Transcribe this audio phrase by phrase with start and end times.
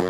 [0.00, 0.06] Da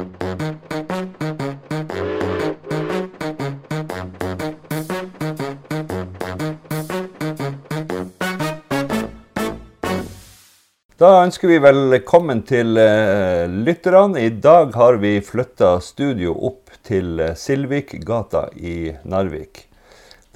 [11.25, 14.21] ønsker vi velkommen til uh, lytterne.
[14.21, 19.65] I dag har vi flytta studio opp til uh, Silvikgata i Narvik.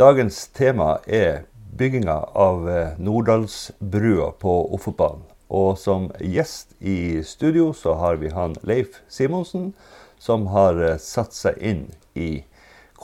[0.00, 1.44] Dagens tema er
[1.76, 5.33] bygginga av uh, Norddalsbrua på Ofotbanen.
[5.52, 9.72] Og som gjest i studio så har vi han Leif Simonsen,
[10.18, 12.44] som har uh, satt seg inn i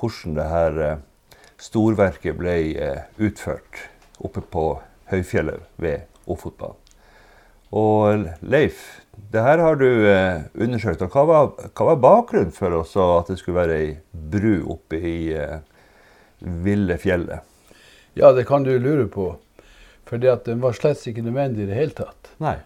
[0.01, 0.79] hvordan det her
[1.61, 2.55] storverket ble
[3.21, 3.83] utført
[4.25, 4.65] oppe på
[5.11, 6.79] høyfjellet ved Ofotbanen.
[7.71, 11.03] Og Leif, det her har du eh, undersøkt.
[11.07, 15.19] og Hva var, hva var bakgrunnen for at det skulle være ei bru oppe i
[15.37, 15.61] eh,
[16.41, 17.47] ville fjellet?
[18.19, 19.37] Ja, det kan du lure på.
[20.11, 22.33] For den var slett ikke nødvendig i det hele tatt.
[22.43, 22.57] Nei.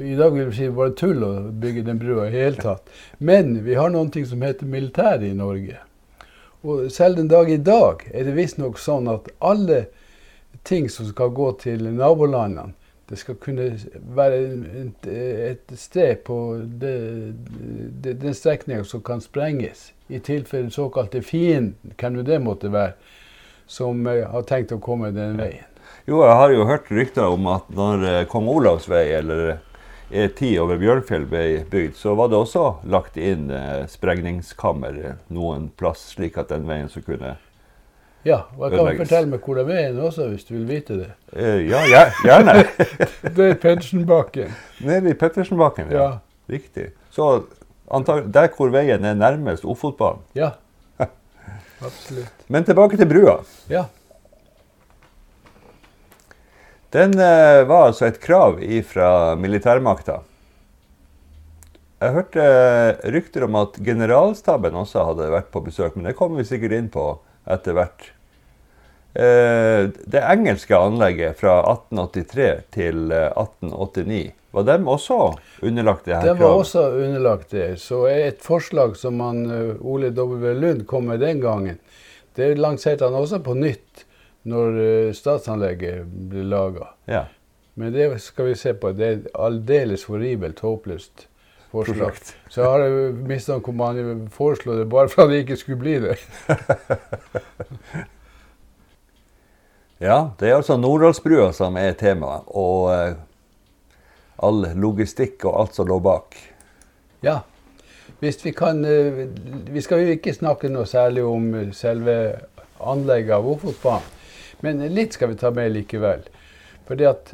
[0.00, 1.30] I dag vil vi si var tull å
[1.62, 2.90] bygge den brua i det hele tatt.
[3.18, 5.78] Men vi har noe som heter militær i Norge.
[6.66, 9.84] Og selv den dag i dag er det visstnok sånn at alle
[10.66, 12.74] ting som skal gå til nabolandene,
[13.10, 13.72] det skal kunne
[14.14, 14.42] være
[15.50, 16.36] et, sted på
[16.82, 16.98] det,
[18.02, 19.88] det, den strekninga som kan sprenges.
[20.08, 22.94] I tilfelle såkalte fienden, hvem det måtte være,
[23.66, 25.69] som eh, har tenkt å komme den veien.
[26.10, 29.60] Jo, jeg har jo hørt rykter om at når eh, kong Olavs vei eller
[30.10, 34.98] E10 over Bjørnfjell ble bygd, så var det også lagt inn eh, sprengningskammer
[35.30, 37.36] noen plass, slik at den veien så kunne
[38.26, 40.96] ja, og jeg kan fortelle meg hvor det er veien også, hvis du vil vite
[40.98, 41.06] det.
[41.32, 42.66] Uh, ja, gjerne.
[43.38, 44.50] det er Pettersenbakken.
[44.84, 46.02] Nede i Pettersenbakken, ja.
[46.02, 46.50] ja.
[46.52, 46.90] Riktig.
[47.14, 47.46] Så
[48.34, 50.20] der hvor veien er nærmest Ofotbanen?
[50.36, 50.50] Ja.
[51.88, 52.44] Absolutt.
[52.52, 53.38] Men tilbake til brua.
[53.72, 53.86] Ja.
[56.94, 58.58] Den uh, var altså et krav
[58.90, 60.20] fra militærmakta.
[62.00, 66.42] Jeg hørte uh, rykter om at generalstaben også hadde vært på besøk, men det kommer
[66.42, 67.12] vi sikkert inn på
[67.50, 68.10] etter hvert.
[69.14, 75.16] Eh, det engelske anlegget fra 1883 til 1889, eh, var de også
[75.62, 76.38] underlagt det her kravet?
[76.38, 77.80] De var også underlagt det.
[77.82, 80.54] Så et forslag som man, eh, Ole W.
[80.54, 81.78] Lund kom med den gangen,
[82.34, 84.06] det lanserte han også på nytt
[84.48, 86.94] når statsanlegget blir laga.
[87.10, 87.26] Ja.
[87.74, 88.92] Men det skal vi se på.
[88.92, 91.26] Det er et aldeles horribelt håpløst
[91.70, 91.98] forslag.
[91.98, 92.36] Prosjekt.
[92.48, 95.98] Så jeg har mistanke om han foreslo det bare for at det ikke skulle bli
[96.02, 96.16] det.
[100.08, 103.12] ja, det er altså Norddalsbrua som er temaet, og uh,
[104.42, 106.36] all logistikk og alt som lå bak.
[107.22, 107.38] Ja.
[108.20, 108.84] Hvis vi kan
[109.72, 112.34] Vi skal jo ikke snakke noe særlig om selve
[112.80, 114.19] anlegget av Ofotbanen,
[114.60, 116.24] men litt skal vi ta med likevel.
[116.90, 117.32] At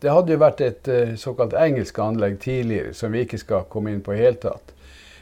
[0.00, 3.94] det hadde jo vært et uh, såkalt engelsk anlegg tidligere, som vi ikke skal komme
[3.94, 4.74] inn på i hele tatt.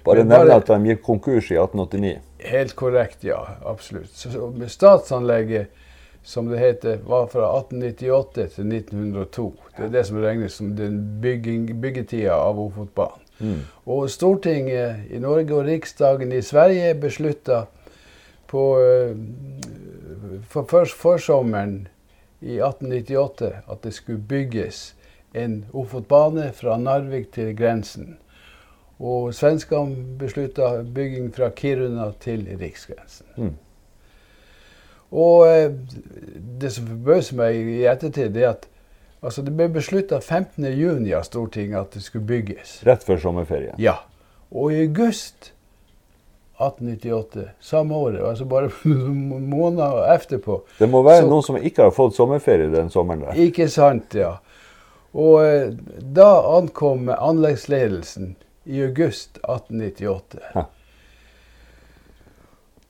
[0.06, 2.18] Bare nevne at de gikk konkurs i 1889.
[2.46, 3.40] Helt korrekt, ja.
[3.66, 4.12] Absolutt.
[4.14, 5.72] Så, statsanlegget,
[6.26, 9.46] som det heter, var fra 1898 til 1902.
[9.76, 13.22] Det er det som regnes som den bygging, byggetida av Ofotbanen.
[13.38, 13.64] Mm.
[13.92, 17.66] Og Stortinget i Norge og Riksdagen i Sverige beslutta
[18.48, 19.10] på uh,
[20.48, 21.88] for, for, forsommeren
[22.40, 24.94] i 1898 at det skulle bygges
[25.36, 28.16] en Ofotbane fra Narvik til grensen.
[28.98, 33.26] Og svenskene beslutta bygging fra Kiruna til riksgrensen.
[33.36, 33.56] Mm.
[35.10, 35.72] Og eh,
[36.60, 38.66] det som forbauser meg i ettertid, er at
[39.22, 42.80] altså, det ble beslutta 15.6 av Stortinget at det skulle bygges.
[42.86, 43.76] Rett før sommerferien?
[43.78, 44.00] Ja.
[44.50, 45.52] Og i august
[46.56, 48.70] 1898, samme året, altså bare
[49.54, 50.62] måneder etterpå.
[50.78, 53.40] Det må være så, noen som ikke har fått sommerferie den sommeren der.
[53.46, 54.36] Ikke sant, ja.
[55.16, 55.74] Og eh,
[56.16, 58.34] da ankom anleggsledelsen
[58.64, 60.42] i august 1898.
[60.54, 60.66] Ha.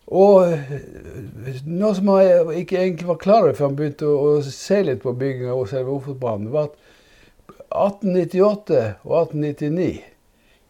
[0.06, 4.42] Og eh, noe som jeg ikke egentlig var klar over før han begynte å, å
[4.46, 9.94] se litt på bygginga av selve Ofotbanen, var at 1898 og 1899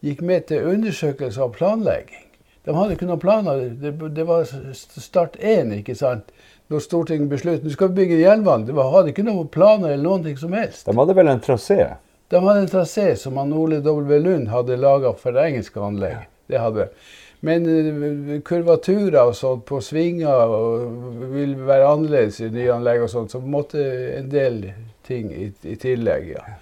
[0.07, 2.26] gikk med til undersøkelse av planlegging.
[2.67, 3.63] De hadde ikke noen planer.
[3.81, 6.33] Det, det var start én, ikke sant.
[6.73, 8.67] Når Stortinget besluttet nå skal vi bygge jernbane.
[8.67, 10.89] De hadde ikke noen planer eller noen ting som helst.
[10.89, 11.79] De hadde vel en trasé?
[12.33, 14.19] De hadde en trasé som han Ole W.
[14.19, 16.27] Lund hadde laga for det engelske anlegget.
[16.51, 16.89] Det hadde.
[17.47, 20.55] Men uh, kurvaturer og sånt på svinger
[21.31, 23.83] vil være annerledes i nye anlegg og sånt, så måtte
[24.17, 24.63] en del
[25.07, 26.33] ting i, i tillegg.
[26.35, 26.57] ja.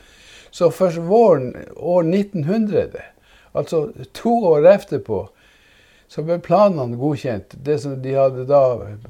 [0.54, 3.00] Så først våren år 1900,
[3.52, 5.24] altså to år etterpå,
[6.14, 7.56] så ble planene godkjent.
[7.66, 8.62] Det som de hadde da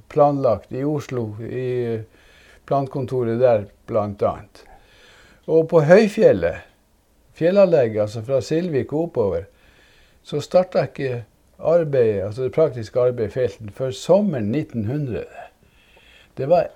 [0.08, 2.00] planlagt i Oslo, i
[2.64, 4.32] plankontoret der bl.a.
[5.44, 6.64] Og på høyfjellet,
[7.36, 9.44] fjellanlegget, altså fra Silvik og oppover,
[10.24, 11.26] så starta ikke
[11.60, 15.26] arbeidet, altså det praktiske arbeidet i felten før sommeren 1900.
[16.40, 16.72] Det var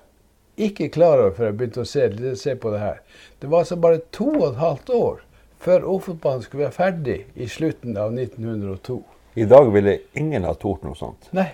[0.61, 2.05] ikke klar over før jeg begynte å se,
[2.37, 2.99] se, på det her.
[3.41, 5.23] Det var altså bare to og et halvt år
[5.59, 9.01] før Ofotbanen skulle være ferdig i slutten av 1902.
[9.33, 11.29] I dag ville ingen ha tort noe sånt?
[11.35, 11.51] Nei.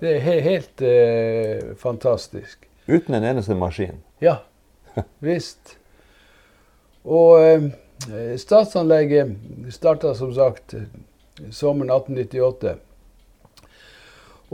[0.00, 2.66] Det er he helt eh, fantastisk.
[2.86, 4.02] Uten en eneste maskin?
[4.20, 4.40] Ja,
[5.24, 5.76] visst.
[7.04, 7.68] Og eh,
[8.40, 10.74] statsanlegget starta som sagt
[11.54, 12.74] sommeren 1898.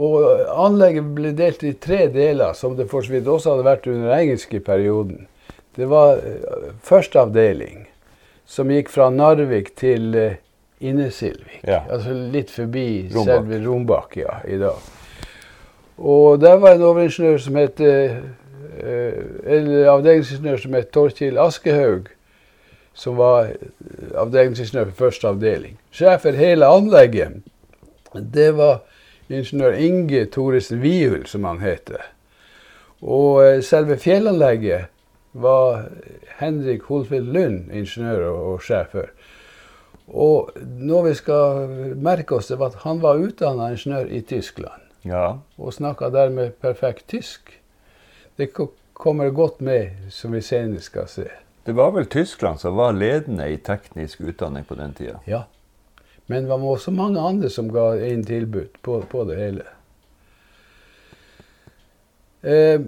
[0.01, 0.23] Og
[0.65, 4.07] anlegget ble delt i tre deler, som det for så vidt også hadde vært under
[4.07, 5.27] den engelske perioden.
[5.75, 7.85] Det var eh, første avdeling,
[8.45, 10.39] som gikk fra Narvik til uh,
[10.81, 11.61] Innesilvik.
[11.67, 11.83] Ja.
[11.89, 13.25] Altså litt forbi Rombak.
[13.25, 14.79] selve Rombak ja, i dag.
[15.97, 17.81] Og der var en overingeniør som het
[19.43, 22.07] Eller avdelingsingeniør som het Torkil Askehaug,
[22.97, 23.51] som var
[24.17, 25.75] avdelingsingeniør for første avdeling.
[25.93, 27.43] Sjef for hele anlegget,
[28.15, 28.79] det var
[29.29, 32.01] ingeniør Inge Thoresen Viul, som han heter.
[33.01, 34.89] Og eh, selve fjellanlegget
[35.33, 35.87] var
[36.37, 39.11] Henrik Holfeld Lund ingeniør og sjef for.
[40.11, 44.83] Og noe vi skal merke oss, det var at han var utdanna ingeniør i Tyskland.
[45.07, 45.39] Ja.
[45.57, 47.53] Og snakka dermed perfekt tysk.
[48.37, 48.51] Det
[48.93, 51.29] kommer godt med, som vi senere skal se.
[51.63, 55.19] Det var vel Tyskland som var ledende i teknisk utdanning på den tida?
[55.25, 55.43] Ja.
[56.25, 59.65] Men det var også mange andre som ga inn tilbud på, på det hele.
[62.41, 62.81] Eh,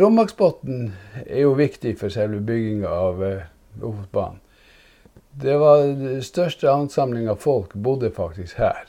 [0.00, 0.88] Romaksbotn
[1.22, 3.44] er jo viktig for selve bygginga av eh,
[3.78, 4.40] Ofotbanen.
[5.42, 8.86] Det var den største ansamling av folk bodde faktisk her.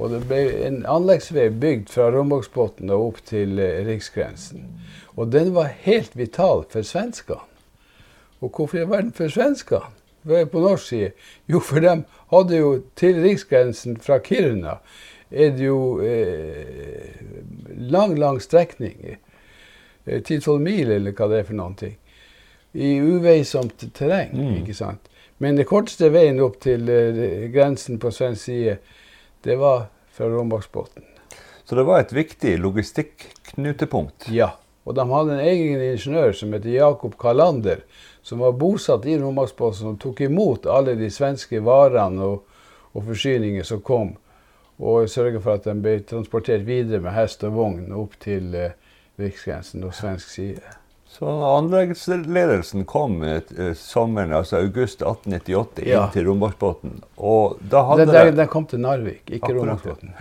[0.00, 4.64] Og det ble en anleggsvei bygd fra Rombaksbotn og opp til eh, riksgrensen.
[5.16, 7.42] Og den var helt vital for svenskene.
[8.40, 9.92] Og hvorfor i verden for svenskene?
[10.24, 11.10] På norsk side?
[11.48, 11.92] Jo, for de
[12.32, 14.78] hadde jo til riksgrensen fra Kiruna
[15.30, 17.20] er det jo eh,
[17.92, 18.96] lang, lang strekning.
[20.06, 21.94] Eh, 10-12 mil, eller hva det er for noen ting.
[22.74, 24.56] I uveisomt terreng, Mm.
[24.62, 25.06] ikke sant.
[25.40, 28.76] Men den korteste veien opp til eh, grensen på svensk side,
[29.40, 31.06] det var fra Rombaksbotn.
[31.64, 34.28] Så det var et viktig logistikknutepunkt.
[34.34, 34.50] Ja.
[34.84, 37.84] Og de hadde en egen ingeniør som heter Jakob Kalander,
[38.22, 42.58] som var bosatt i Romaksbotn, som tok imot alle de svenske varene og,
[42.92, 44.16] og forsyninger som kom,
[44.80, 48.76] og sørga for at de ble transportert videre med hest og vogn opp til eh,
[49.20, 50.79] riksgrensen og svensk side.
[51.10, 53.40] Så anleggsledelsen kom eh,
[53.76, 56.04] sommeren, altså august 1898 inn Ja.
[56.14, 57.00] til Rombaksbotn.
[57.16, 60.14] Og da hadde Den, den, den kom til Narvik, ikke Rombaksbotn.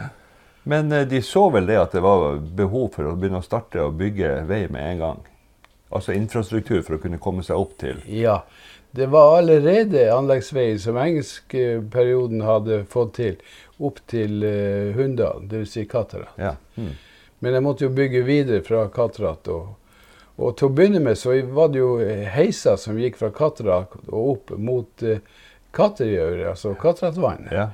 [0.63, 3.86] Men eh, de så vel det at det var behov for å begynne å starte
[3.86, 5.21] å bygge vei med en gang?
[5.94, 8.42] Altså infrastruktur for å kunne komme seg opp til Ja.
[8.92, 13.35] Det var allerede anleggsveier som engelskperioden hadde fått til,
[13.77, 15.75] opp til uh, Hunndal, dvs.
[15.75, 16.33] Si Katarat.
[16.42, 16.56] Ja.
[16.74, 16.95] Hmm.
[17.39, 19.45] Men jeg måtte jo bygge videre fra Katarat.
[19.53, 19.75] Og,
[20.39, 21.97] og til å begynne med så var det jo
[22.33, 25.18] heiser som gikk fra Katra og opp mot uh,
[25.75, 27.51] Katterjøret, altså Katratvannet.
[27.53, 27.69] ja.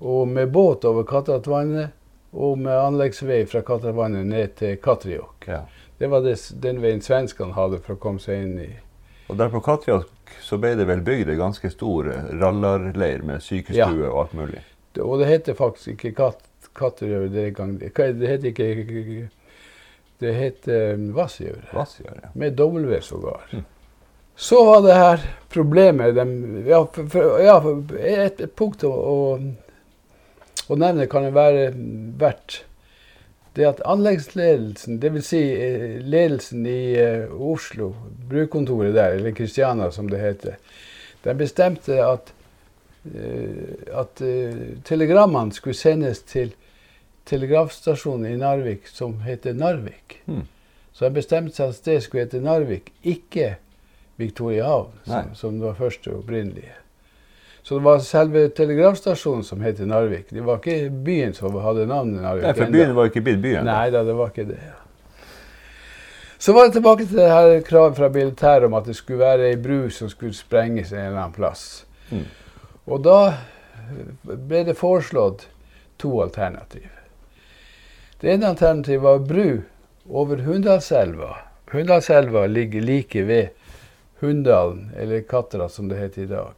[0.00, 1.92] Og med båt over Katratvannet
[2.36, 5.46] og med anleggsvei fra Katratvannet ned til Katterjåk.
[5.48, 5.62] ja.
[5.98, 8.66] Det var det, den veien svenskene hadde for å komme seg inn i
[9.30, 13.40] Og der på Katjak så ble det vel bygd en ganske stor eh, rallarleir med
[13.42, 14.10] sykestue Ja.
[14.10, 14.60] og alt mulig.
[14.92, 16.42] Det- Og det heter faktisk ikke kat,
[16.76, 17.78] Katterjøret den gang.
[17.78, 19.28] Det heter ikke
[20.18, 21.64] Det heter Vassgjøre.
[21.72, 22.30] Ja.
[22.32, 23.48] Med W sågar.
[23.52, 23.64] Mm.
[24.36, 26.24] Så var det her problemet de,
[26.68, 29.38] ja, for, for, ja, for et, et punkt å, å,
[30.68, 31.70] å nevne kan være
[32.20, 32.62] verdt
[33.56, 35.28] det at anleggsledelsen, dvs.
[35.30, 37.94] Si, eh, ledelsen i eh, Oslo,
[38.28, 40.58] brukontoret der, eller Kristiana som det heter,
[41.24, 42.32] de bestemte at,
[43.08, 44.20] eh, at
[44.84, 46.52] telegrammene skulle sendes til
[47.26, 50.20] telegrafstasjonen i Narvik som heter Narvik.
[50.26, 50.46] Mm.
[50.96, 53.56] Så jeg bestemte seg at stedet skulle hete Narvik, ikke
[54.16, 56.72] Victoria Havn, som, som det var første opprinnelige.
[57.66, 60.30] Så det var selve telegrafstasjonen som het Narvik.
[60.30, 62.46] Det var ikke byen som hadde navnet Narvik.
[62.46, 62.78] Nei, for enda.
[62.78, 63.66] byen var ikke blitt byen.
[63.66, 64.60] Nei da, det var ikke det.
[66.38, 69.50] Så var det tilbake til det her kravet fra militæret om at det skulle være
[69.50, 71.84] ei bru som skulle sprenges en eller annen plass.
[72.10, 72.24] Mm.
[72.86, 73.20] Og da
[74.22, 75.48] ble det foreslått
[75.98, 76.86] to alternativ.
[78.20, 79.60] Det ene alternativet var bru
[80.08, 81.36] over Hunndalselva.
[81.72, 83.48] Hunndalselva ligger like ved
[84.20, 86.54] Hunndalen, eller Katra som det heter i dag.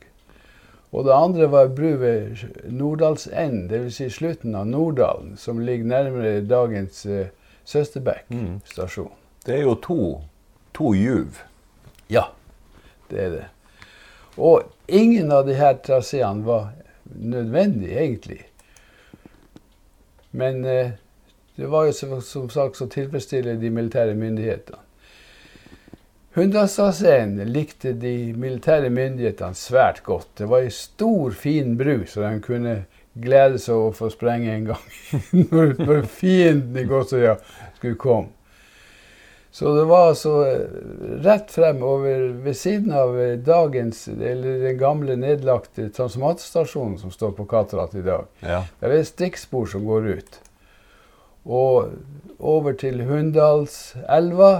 [0.90, 3.96] Og det andre var bru ved Norddalsenden, dvs.
[3.98, 7.26] Si slutten av Norddalen, som ligger nærmere dagens uh,
[7.68, 8.60] Søsterbekk Mm.
[8.64, 9.10] stasjon.
[9.44, 10.20] Det er jo to,
[10.74, 11.42] to juv.
[12.08, 12.22] Ja,
[13.10, 13.44] det er det.
[14.38, 16.70] Og ingen av de her traseene var
[17.04, 18.40] nødvendig, egentlig.
[20.30, 20.90] Men eh,
[21.58, 24.78] det var jo som, sagt så tilfredsstille de militære myndighetene.
[26.38, 30.28] Hunndalstaseen likte de militære myndighetene svært godt.
[30.38, 32.76] Det var ei stor, fin bru, så de kunne
[33.18, 34.86] glede seg over å få sprenge en gang.
[35.50, 37.34] når, når fienden i Gåsøya
[37.80, 38.30] skulle komme.
[39.50, 40.38] Så det var altså
[41.24, 47.50] rett frem over ved siden av dagens, eller den gamle nedlagte transformatorstasjonen som står på
[47.50, 48.28] Katrat i dag.
[48.44, 48.60] Ja.
[48.78, 50.38] Der er et stikkspor som går ut.
[51.48, 51.92] Og
[52.38, 54.52] over til Hunndalselva.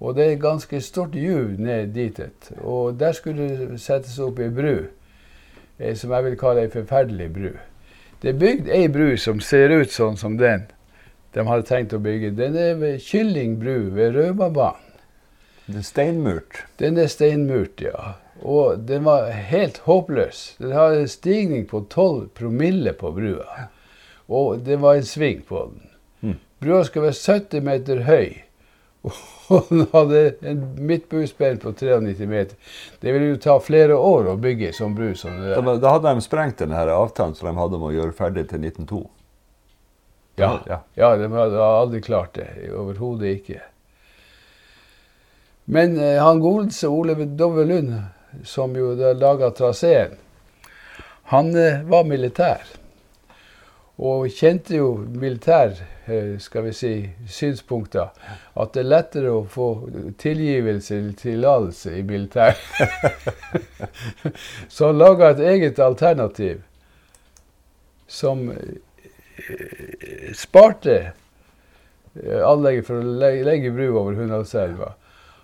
[0.00, 2.20] Og det er et ganske stort juv ned dit.
[2.60, 4.76] Og der skulle det settes opp ei bru,
[5.78, 7.50] eh, som jeg vil kalle ei forferdelig bru.
[8.22, 10.68] Det er bygd ei bru som ser ut sånn som den
[11.34, 12.32] de hadde tenkt å bygge.
[12.34, 14.86] Den er ved Kylling bru ved Raumabanen.
[15.66, 16.64] Den er steinmurt.
[16.82, 18.16] Den er steinmurt, ja.
[18.42, 20.56] Og den var helt håpløs.
[20.58, 23.68] Den har en stigning på 12 promille på brua.
[24.30, 25.90] Og det var en sving på den.
[26.22, 26.38] Mm.
[26.62, 28.38] Brua skal være 70 meter høy.
[29.50, 32.74] Og den hadde en midtbuespenn på 93 meter.
[33.00, 35.80] Det ville jo ta flere år å bygge en sånn bru som det der.
[35.82, 39.02] da hadde de sprengt denne avtalen som de hadde om å gjøre ferdig til 1902.
[40.40, 40.80] Ja, Ja.
[40.94, 42.70] ja de hadde aldri klart det.
[42.70, 43.60] Overhodet ikke.
[45.64, 47.94] Men eh, han godeste Ole Dove Lund,
[48.44, 50.16] som jo laga traseen,
[51.30, 52.62] han eh, var militær.
[54.00, 55.74] Og kjente jo militær,
[56.08, 56.92] eh, skal vi si,
[57.28, 58.08] synspunkter.
[58.56, 59.66] At det er lettere å få
[60.18, 62.56] tilgivelse eller tillatelse i militær.
[64.72, 66.62] Så han laga et eget alternativ
[68.08, 73.14] som eh, sparte eh, anlegget for å
[73.44, 74.94] legge, bru over Hundalselva.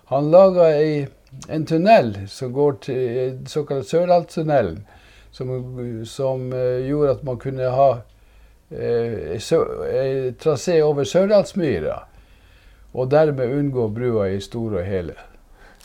[0.09, 4.81] Han laga en tunnel som går til såkalt Sørlandstunnelen,
[5.29, 5.57] som,
[6.09, 6.49] som
[6.87, 7.91] gjorde at man kunne ha
[10.43, 12.01] trasé over Sørdalsmyra,
[12.93, 15.15] og dermed unngå brua i store og hele.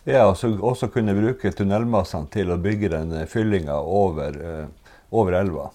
[0.05, 4.95] Ja, og så også kunne bruke tunnelmassene til å bygge den eh, fyllinga over, eh,
[5.15, 5.69] over elva.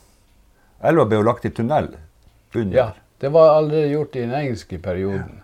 [0.84, 1.94] Elva ble jo lagt i tunnel
[2.52, 2.76] under.
[2.76, 2.90] Ja,
[3.24, 5.40] det var allerede gjort i den engelske perioden.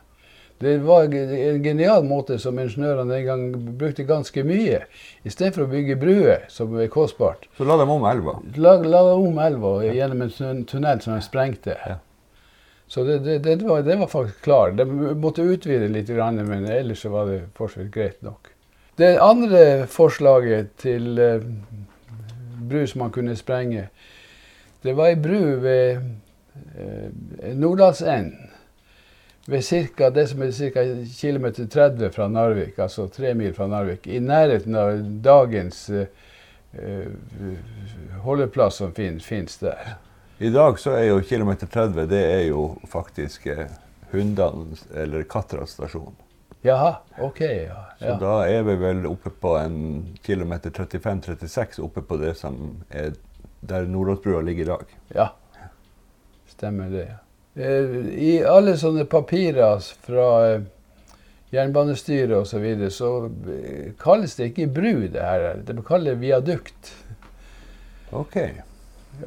[0.63, 3.43] Det var en genial måte som ingeniørene den gang
[3.79, 4.83] brukte ganske mye.
[5.27, 8.37] Istedenfor å bygge bruer, som er kostbart, Så la de om elva.
[8.55, 11.77] la, la de om elva gjennom en tunnel som de sprengte.
[11.87, 11.99] Ja.
[12.87, 14.71] Så det, det, det, var, det var faktisk klar.
[14.71, 18.51] De måtte utvide litt, men ellers så var det fortsatt greit nok.
[18.97, 21.41] Det andre forslaget til eh,
[22.69, 23.87] bru som man kunne sprenge,
[24.83, 26.03] det var ei bru ved
[26.77, 28.51] eh, Norddalsenden.
[29.45, 30.83] Ved cirka, det som er ca.
[31.19, 34.07] km 30 fra Narvik, altså tre mil fra Narvik.
[34.07, 36.07] I nærheten av dagens eh,
[38.23, 39.97] holdeplass som fin, finnes der.
[40.39, 43.67] I dag så er jo kilometer 30 det er jo faktisk eh,
[44.13, 46.15] Hundan eller Katrat stasjon.
[46.63, 47.41] Jaha, OK.
[47.41, 47.81] ja.
[47.99, 49.77] Så da er vi vel oppe på en
[50.23, 53.17] kilometer 35-36 oppe på det som er
[53.59, 54.95] der Nordåsbrua ligger i dag.
[55.19, 55.27] Ja,
[56.47, 57.05] stemmer det.
[57.11, 57.22] ja.
[57.55, 60.61] Eh, I alle sånne papirer fra eh,
[61.53, 62.49] jernbanestyret osv.
[62.49, 63.11] Så, videre, så
[63.53, 65.61] eh, kalles det ikke bru, det her.
[65.65, 66.93] Det kalles viadukt.
[68.11, 68.37] OK.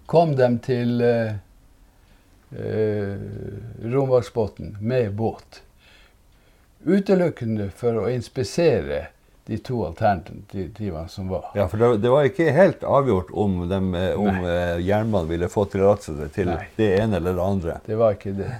[0.08, 1.32] kom de til eh, eh,
[3.82, 5.62] Rombaksbotn med båt.
[6.86, 9.08] Utelukkende for å inspisere
[9.48, 11.50] de to alternativene som var.
[11.54, 15.48] Ja, for det, det var ikke helt avgjort om, dem, eh, om eh, jernbanen ville
[15.48, 16.66] få tillatelse til Nei.
[16.76, 17.76] det ene eller det andre.
[17.86, 18.50] Det var ikke det.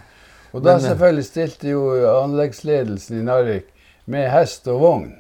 [0.54, 1.82] Og da Men, eh, selvfølgelig stilte jo
[2.22, 3.68] anleggsledelsen i Narvik
[4.08, 5.10] med hest og vogn.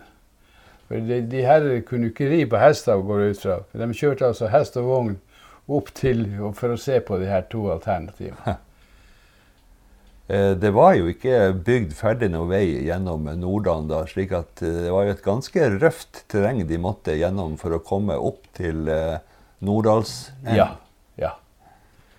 [0.88, 3.58] For de, de herrer kunne ikke ri på hester, går jeg ut fra.
[3.76, 5.18] De kjørte altså hest og vogn
[5.68, 6.24] opp til
[6.56, 8.56] for å se på de her to alternativene.
[10.28, 14.82] Eh, Det var jo ikke bygd ferdig noe vei gjennom Nordland da, slik at eh,
[14.84, 18.90] det var jo et ganske røft terreng de måtte gjennom for å komme opp til
[18.92, 19.16] eh,
[19.64, 20.58] Norddalsenden.
[20.58, 20.66] Ja.
[21.16, 21.32] ja.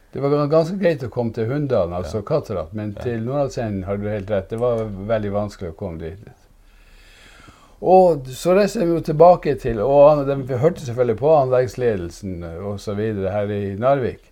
[0.10, 4.10] Det var ganske greit å komme til Hunndalen, altså Katterat, men til Nordalsenden har du
[4.10, 4.50] helt rett.
[4.50, 6.26] Det var veldig vanskelig å komme dit.
[7.80, 13.00] Og så reiser vi jo tilbake til Og han, de hørte selvfølgelig på anleggsledelsen osv.
[13.32, 14.32] her i Narvik,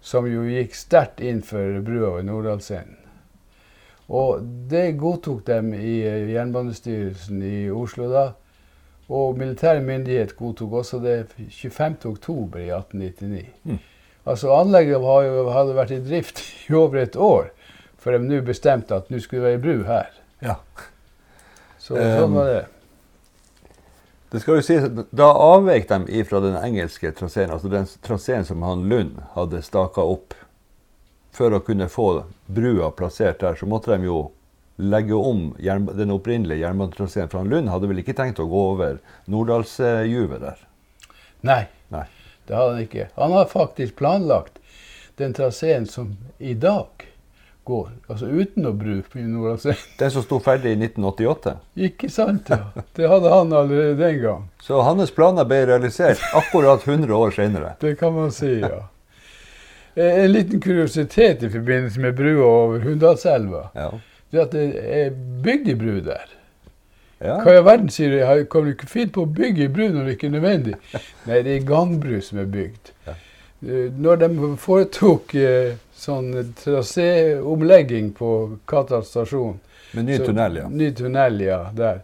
[0.00, 2.98] som jo gikk sterkt inn for brua ved Nordalsenden.
[4.12, 8.24] Og det godtok dem i eh, Jernbanestyrelsen i Oslo da.
[9.12, 13.46] Og militær myndighet godtok også det 25.10 i 1899.
[13.64, 13.78] Mm.
[14.26, 17.50] Altså Anlegget hadde vært i drift i over et år
[18.02, 20.10] før de nå bestemte at nå skulle det være bru her.
[20.42, 20.58] Ja.
[21.82, 22.62] Så sånn var det.
[24.32, 28.62] Det skal jo sies, Da avvek de fra den engelske traseen, altså den traseen som
[28.64, 30.36] han Lund hadde staka opp.
[31.32, 34.22] For å kunne få brua plassert der, så måtte de jo
[34.76, 37.28] legge om den opprinnelige jernbanetraseen.
[37.32, 38.98] For han Lund hadde vel ikke tenkt å gå over
[39.32, 40.64] Norddalsjuvet der?
[41.44, 41.62] Nei.
[41.92, 42.06] Nei.
[42.46, 43.08] Det hadde han ikke.
[43.16, 44.60] Han har faktisk planlagt
[45.20, 47.08] den traseen som i dag
[47.64, 49.82] går, altså uten å bruke Nordlandsveien.
[50.00, 51.54] Den som sto ferdig i 1988?
[51.88, 52.72] Ikke sant, ja.
[52.96, 54.48] Det hadde han allerede den gang.
[54.62, 57.74] Så hans planer ble realisert akkurat 100 år senere?
[57.84, 58.82] Det kan man si, ja.
[59.94, 63.66] Eh, en liten kuriositet i forbindelse med brua over Hunndalselva.
[63.76, 63.90] Ja.
[64.32, 64.68] Det er at det
[65.02, 65.10] er
[65.44, 66.30] bygd i bru der.
[67.22, 67.36] Ja.
[67.44, 68.46] Hva i verden, sier du?
[68.50, 70.78] Kan du ikke finne på å bygge i bru når det ikke er nødvendig?
[71.28, 72.94] Nei, det er gangbru som er bygd.
[73.06, 73.14] Ja.
[73.62, 79.58] Eh, når de foretok eh, sånn traséomlegging på Qatar stasjon
[79.92, 80.68] Med ny tunnel, ja.
[80.68, 82.00] Ny tunnel, ja, der.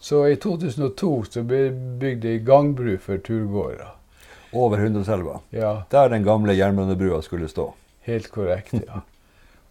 [0.00, 3.90] Så i 2002 så ble det bygd ei gangbru for turgåere.
[4.56, 5.40] Over Hundreselva.
[5.52, 7.74] Ja, Der den gamle jernbanebrua skulle stå.
[8.06, 9.00] helt korrekt, ja.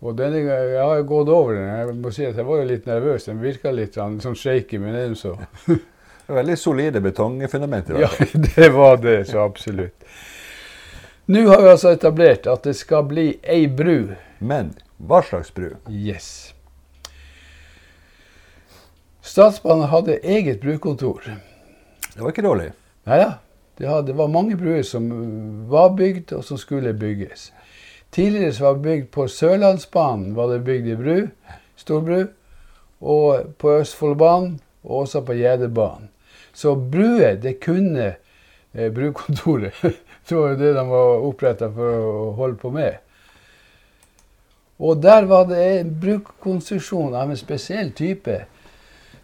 [0.01, 1.65] Og denne Jeg har gått over den.
[1.65, 3.25] Jeg må si at jeg var litt nervøs.
[3.25, 5.37] Den virka litt sånn, sånn shaky, men den så
[6.27, 7.99] Veldig solide betongfundamenter.
[8.01, 8.09] Ja,
[8.55, 10.03] det var det, så absolutt.
[11.25, 14.11] Nå har vi altså etablert at det skal bli ei bru.
[14.39, 15.71] Men hva slags bru?
[15.89, 16.53] Yes.
[19.25, 21.23] Statsbanen hadde eget brukontor.
[22.13, 22.69] Det var ikke dårlig.
[23.09, 23.31] Nei da.
[23.75, 25.07] Det, hadde- det var mange bruer som
[25.69, 27.49] var bygd, og som skulle bygges.
[28.15, 31.17] Tidligere så var det bygd på Sørlandsbanen var det bygd i bru,
[31.75, 32.21] storbru.
[33.01, 36.07] Og på Østfoldbanen, og også på Gjedebanen.
[36.55, 38.13] Så bruer, det kunne
[38.73, 39.73] eh, brukontoret.
[40.29, 42.97] det jeg det de var oppretta for å holde på med.
[44.79, 48.41] Og der var det en brukkonstruksjon av en spesiell type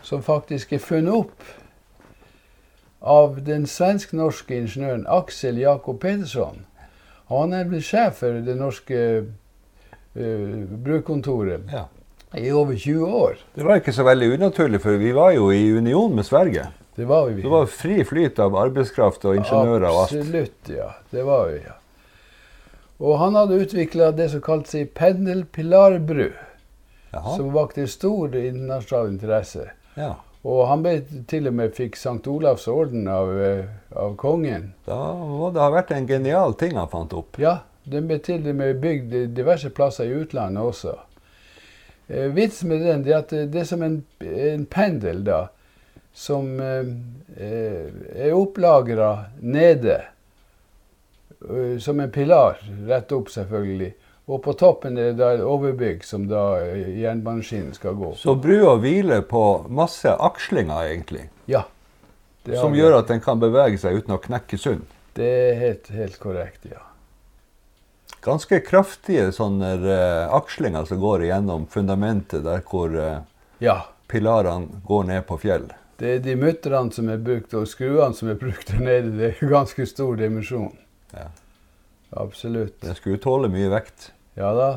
[0.01, 1.49] som faktisk er funnet opp
[3.01, 6.65] av den svensk-norske ingeniøren Aksel Jakob Pedersson.
[7.31, 11.87] Han er blitt sjef for det norske uh, brukkontoret Ja.
[12.37, 13.39] i over 20 år.
[13.55, 16.67] Det var ikke så veldig unaturlig, for vi var jo i union med Sverige.
[16.95, 17.41] Det var vi.
[17.41, 20.15] Det var fri flyt av arbeidskraft og ingeniører og alt.
[20.17, 20.89] Absolutt, ja.
[21.09, 21.77] Det var vi, ja.
[23.01, 26.27] Og han hadde utvikla det som kalte seg pendelpilarbru,
[27.11, 27.37] Jaha.
[27.37, 29.71] som vakte stor internasjonal interesse.
[29.95, 30.13] Ja.
[30.43, 30.99] Og han ble
[31.29, 32.19] til og med fikk St.
[32.29, 34.73] Olavs orden av, eh, av kongen.
[34.85, 37.39] Da må det ha vært en genial ting han fant opp.
[37.41, 40.95] Ja, den ble til og med bygd diverse plasser i utlandet også.
[42.09, 45.47] Eh, vitsen med den er at det det er som en, en pendel, da,
[46.13, 46.87] som eh,
[47.45, 47.87] eh,
[48.27, 50.01] er opplagra nede.
[51.49, 53.93] eh, som en pilar, rett opp selvfølgelig.
[54.31, 58.13] Og på toppen er det da et overbygg som da jernbaneskinnen skal gå.
[58.15, 61.25] Så brua hviler på masse akslinger, egentlig.
[61.51, 61.65] Ja.
[62.45, 64.85] Som gjør at den kan bevege seg uten å knekke sund.
[65.17, 66.79] Det er helt, helt korrekt, ja.
[68.21, 73.19] Ganske kraftige sånne uh, akslinger som går igjennom fundamentet der hvor uh,
[73.59, 73.79] Ja.
[74.07, 75.65] pilarene går ned på fjell.
[76.01, 79.11] Det er de mutterne som er brukt, og skruene som er brukt der nede.
[79.19, 80.73] Det er ganske stor dimensjon.
[81.13, 81.27] Ja.
[82.17, 82.79] Absolutt.
[82.81, 84.09] Den skulle jo tåle mye vekt.
[84.33, 84.71] Ja da.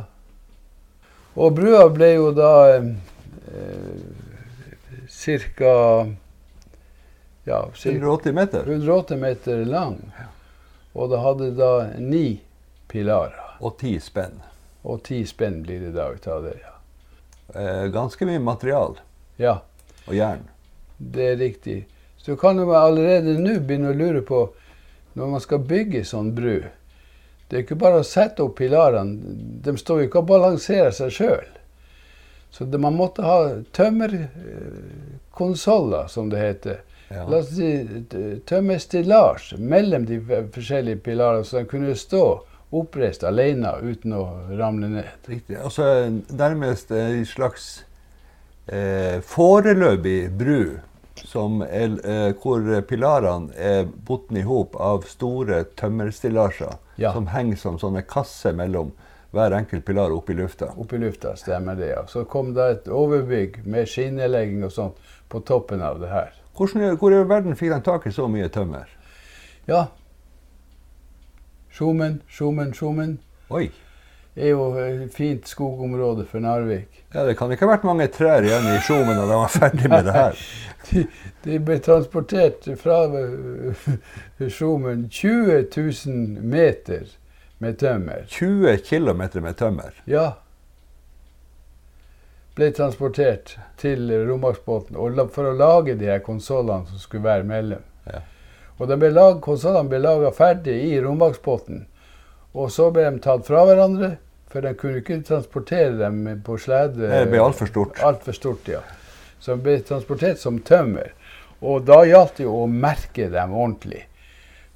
[1.40, 2.92] Og brua ble jo da eh,
[5.08, 5.72] ca.
[7.48, 8.68] Ja, 180 meter.
[8.68, 9.98] 180 meter lang.
[10.92, 12.40] Og det hadde da ni
[12.92, 13.56] pilarer.
[13.64, 14.42] Og ti spenn.
[14.84, 16.58] Og ti spenn blir det da ut av det.
[16.60, 16.74] Ja.
[17.60, 19.00] Eh, ganske mye material
[19.40, 19.62] ja,
[20.04, 20.44] og jern.
[20.98, 21.87] Det er riktig.
[22.16, 24.48] Så kan jo allerede nå begynne å lure på,
[25.14, 26.64] når man skal bygge sånn bru
[27.46, 29.14] Det er ikke bare å sette opp pilarene.
[29.62, 31.48] De står jo ikke og balanserer seg sjøl.
[32.50, 36.76] Så det, man måtte ha tømmerkonsoller, som det heter.
[37.11, 37.24] Ja.
[37.28, 37.85] La oss si
[38.48, 42.42] tømmerstillasj mellom de forskjellige pilarene, så de kunne stå
[42.74, 44.24] oppreist alene uten å
[44.57, 45.11] ramle ned.
[45.28, 45.57] Riktig.
[45.61, 45.85] Altså
[46.30, 47.85] nærmest en slags
[48.66, 50.79] eh, foreløpig bru
[51.24, 57.12] som er, eh, hvor pilarene er bundet i hop av store tømmerstillasjer Ja.
[57.12, 58.92] som henger som sånne kasser mellom
[59.35, 60.68] hver enkelt pilar oppe i lufta.
[60.79, 61.88] Opp i lufta, stemmer det.
[61.90, 62.05] ja.
[62.07, 64.94] Så kom det et overbygg med skinnelegging og sånt
[65.29, 66.33] på toppen av det her.
[66.55, 68.87] Hvordan, hvor i verden fikk de tak i så mye tømmer?
[69.66, 69.87] Ja.
[71.70, 73.18] Sjomen, sjomen, sjomen.
[73.50, 73.70] Oi!
[74.35, 77.05] Er jo et fint skogområde for Narvik.
[77.14, 79.90] Ja, Det kan ikke ha vært mange trær igjen i Skjomen da de var ferdig
[79.90, 80.40] med det her.
[80.85, 81.07] De,
[81.47, 83.85] de ble transportert fra øh,
[84.53, 87.07] Skjomen 20 000 meter
[87.59, 88.27] med tømmer.
[88.29, 89.94] 20 km med tømmer.
[90.05, 90.27] Ja.
[92.55, 94.99] Ble transportert til Romaksbåten
[95.33, 97.83] for å lage de her konsollene som skulle være mellom.
[98.12, 98.20] Ja.
[98.77, 101.87] Og de ble lag, konsollene ble laga ferdig i Romaksbotn.
[102.55, 104.14] Og så ble de tatt fra hverandre,
[104.53, 107.09] for de kunne ikke transportere dem på slede.
[107.11, 107.99] Det ble altfor stort.
[108.07, 108.83] Altfor stort, ja.
[109.43, 111.11] Så de ble transportert som tømmer.
[111.64, 114.05] Og da gjaldt det jo å merke dem ordentlig.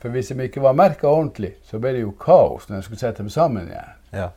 [0.03, 3.01] For hvis de ikke var merka ordentlig, så ble det jo kaos når de skulle
[3.01, 3.95] sette dem sammen igjen.
[4.15, 4.29] Ja.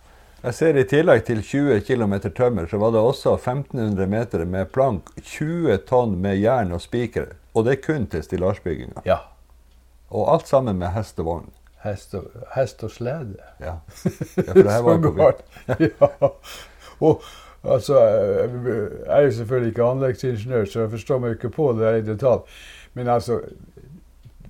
[0.42, 4.72] Jeg ser I tillegg til 20 km tømmer, så var det også 1500 meter med
[4.74, 7.36] plank, 20 tonn med jern og spiker.
[7.54, 9.04] Og det er kun til stillasbygginga.
[9.06, 9.20] Ja.
[10.10, 11.52] Og alt sammen med hest og vogn.
[11.84, 13.38] Hest og, hest og slede.
[13.60, 13.66] Ja.
[13.66, 15.32] ja, for det her var jo
[15.80, 16.30] ja.
[17.02, 17.24] Og
[17.64, 22.06] altså, jeg er jo selvfølgelig ikke anleggsingeniør, så jeg forstår meg ikke på det i
[22.06, 22.46] detalj.
[22.94, 23.40] Men altså,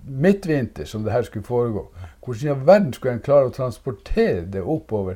[0.07, 1.85] midtvinter som det her skulle foregå,
[2.25, 5.15] hvordan i all verden skulle en klare å transportere det oppover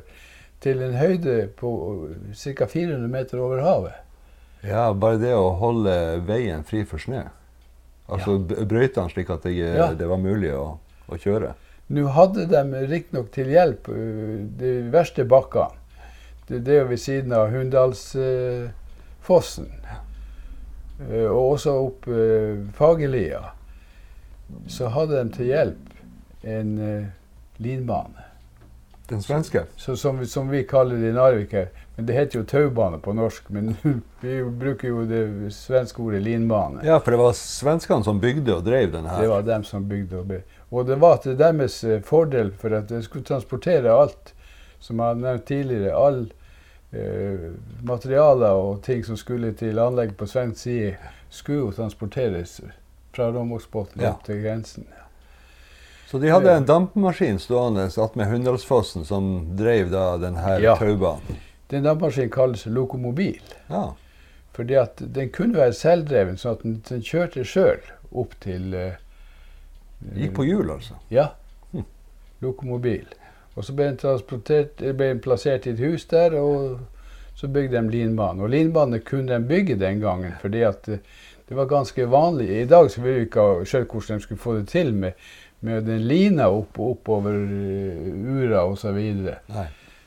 [0.60, 1.70] til en høyde på
[2.34, 2.66] ca.
[2.66, 4.02] 400 meter over havet?
[4.66, 5.92] Ja, bare det å holde
[6.26, 7.26] veien fri for snø.
[8.08, 8.64] Altså ja.
[8.64, 9.92] den slik at det, Ja.
[9.94, 11.54] det var mulig å, å kjøre.
[11.86, 13.86] Nå hadde de riktignok til hjelp
[14.58, 15.70] de verste bakkene.
[16.48, 19.68] Det, det er jo ved siden av Hunndalsfossen.
[20.96, 23.40] Uh, og også opp uh, Fagerlia.
[24.70, 25.84] Så hadde de til hjelp
[26.46, 26.70] en
[27.58, 28.26] linbane.
[29.08, 29.62] Den svenske.
[29.76, 31.68] Så, som, som vi kaller det i Narvik her.
[31.96, 33.50] Men det heter jo taubane på norsk.
[33.54, 33.76] Men
[34.20, 36.82] vi bruker jo det svenske ordet linbane.
[36.86, 39.22] Ja, for det var svenskene som bygde og drev den her.
[39.22, 40.40] Det var dem som bygde og ble.
[40.72, 44.32] Og det var til deres eh, fordel, for at de skulle transportere alt,
[44.82, 46.24] som jeg har nevnt tidligere, all
[46.92, 47.52] eh,
[47.86, 50.96] materialer og ting som skulle til anlegg på svensk side,
[51.30, 52.60] skulle transporteres
[53.16, 54.14] fra Romåksbotn Ja.
[54.26, 54.86] til grensen.
[56.06, 60.76] Så de hadde en dampmaskin stående attmed Hunndalsfossen som drev da denne Ja.
[60.76, 61.36] taubanen.
[61.70, 63.94] Den dampmaskinen kalles lokomobil, Ja.
[64.52, 67.80] fordi at den kunne være selvdreven, sånn at den, den kjørte sjøl
[68.14, 68.92] opp til eh,
[70.16, 70.98] Gikk på hjul, altså.
[71.08, 71.30] Ja.
[72.44, 73.06] Lokomobil.
[73.56, 76.78] Og så ble den, eh, ble den plassert i et hus der, og
[77.34, 78.42] så bygde de linbane.
[78.42, 80.98] Og linbane kunne de bygge den gangen, fordi at eh,
[81.48, 82.48] det var ganske vanlig.
[82.50, 85.12] I dag så ville vi ikke ha skjønt hvordan de skulle få det til med,
[85.60, 88.98] med den lina opp, oppover uh, ura osv.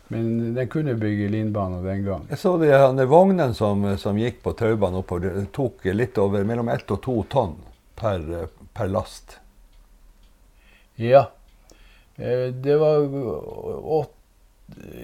[0.07, 2.25] Men de kunne bygge linbane den gang.
[2.29, 6.69] Jeg så de her vognene som, som gikk på taubanen oppover, tok litt over mellom
[6.73, 7.55] ett og to tonn
[7.95, 9.39] per, per last.
[10.99, 11.25] Ja.
[12.17, 12.99] Eh, Det var
[13.85, 14.15] åt,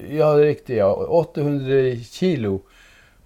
[0.10, 0.78] Ja, riktig.
[0.78, 0.92] ja.
[0.94, 2.60] 800 kilo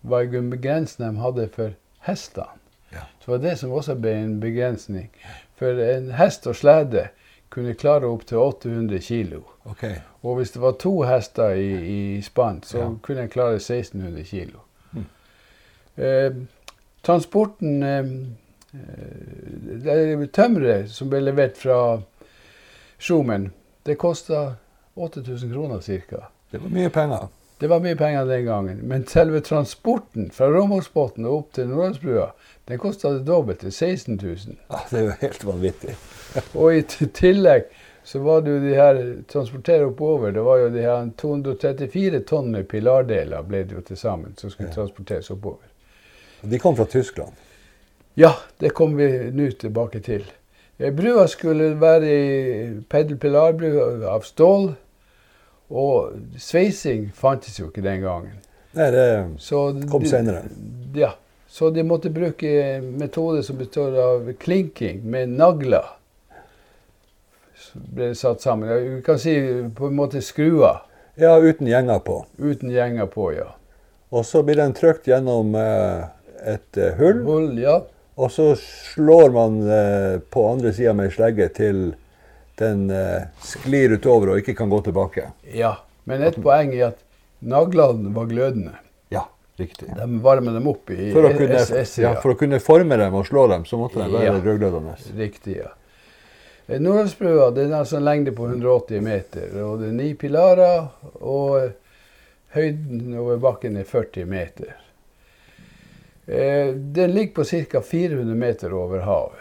[0.02, 1.74] var en begrensning de hadde for
[2.08, 2.46] hestene.
[2.94, 3.04] Ja.
[3.26, 5.10] Så var det som også ble en begrensning.
[5.60, 7.10] For en hest og slede
[7.50, 9.42] kunne klare opp til 800 kilo.
[9.66, 9.96] Okay.
[10.24, 11.70] Og hvis det var to hester i,
[12.18, 12.90] i spann, så Ja.
[13.02, 14.60] kunne en klare 1600 kilo.
[14.94, 15.06] Mm.
[15.98, 16.32] Eh,
[17.04, 18.06] transporten eh,
[18.74, 22.02] eh, det er Tømmeret som ble levert fra
[23.00, 23.50] Skjomen,
[23.88, 24.56] det kosta
[24.96, 26.28] 8000 kroner ca.
[26.52, 27.28] Det var mye penger.
[27.60, 28.78] Det var mye penger den gangen.
[28.88, 32.30] Men selve transporten fra Romåsbotn og opp til Nordlandsbrua,
[32.68, 34.58] den kosta det dobbelte, 16 000.
[34.70, 35.96] Ja, det er jo helt vanvittig.
[36.60, 37.68] Og i tillegg
[38.04, 39.00] så var det jo de her
[39.32, 40.32] transportere oppover.
[40.32, 44.50] Det var jo de her 234 tonn med pilardeler ble det jo til sammen som
[44.54, 44.76] skulle Ja.
[44.80, 45.68] transporteres oppover.
[46.42, 47.34] De kom fra Tyskland.
[48.16, 50.24] Ja, det kommer vi nå tilbake til.
[50.80, 54.70] Eh, Brua skulle være i peddelpilarbrua av stål.
[55.70, 58.38] Og sveising fantes jo ikke den gangen.
[58.74, 59.06] Nei, det
[59.42, 60.44] Så kom de- senere.
[60.96, 61.12] Ja.
[61.50, 65.86] Så de måtte bruke metode som består av klinking med nagler.
[67.58, 68.70] Så ble det satt sammen.
[68.98, 69.34] Vi kan si
[69.76, 70.82] på en måte skruer
[71.18, 72.26] Ja, uten gjenger på.
[72.40, 73.50] uten gjenger på, ja.
[74.12, 76.06] Og så blir den trykt gjennom eh,
[76.46, 77.82] et eh, hull, Hull, ja.
[78.20, 81.82] Og så slår man eh, på andre sida med ei slegge til
[82.60, 85.30] den eh, sklir utover og ikke kan gå tilbake.
[85.56, 85.78] ja.
[86.10, 87.02] Men et poeng er at
[87.46, 88.72] naglene var glødende.
[89.14, 89.28] Ja.
[89.60, 89.92] Riktig.
[89.94, 93.14] De varmer dem opp i For å, kunne, SS, ja, for å kunne forme dem
[93.20, 94.40] og slå dem, så måtte de være Ja.
[94.42, 94.96] rødglødende.
[95.20, 95.70] Riktig, ja.
[96.66, 100.88] Eh, Nordlandsbrua den har altså en lengde på 180 meter, og det er ni pilarer,
[101.22, 101.76] og
[102.58, 104.74] høyden over bakken er 40 meter.
[106.30, 107.82] Eh, Den ligger på ca.
[107.82, 109.40] 400 meter over havet.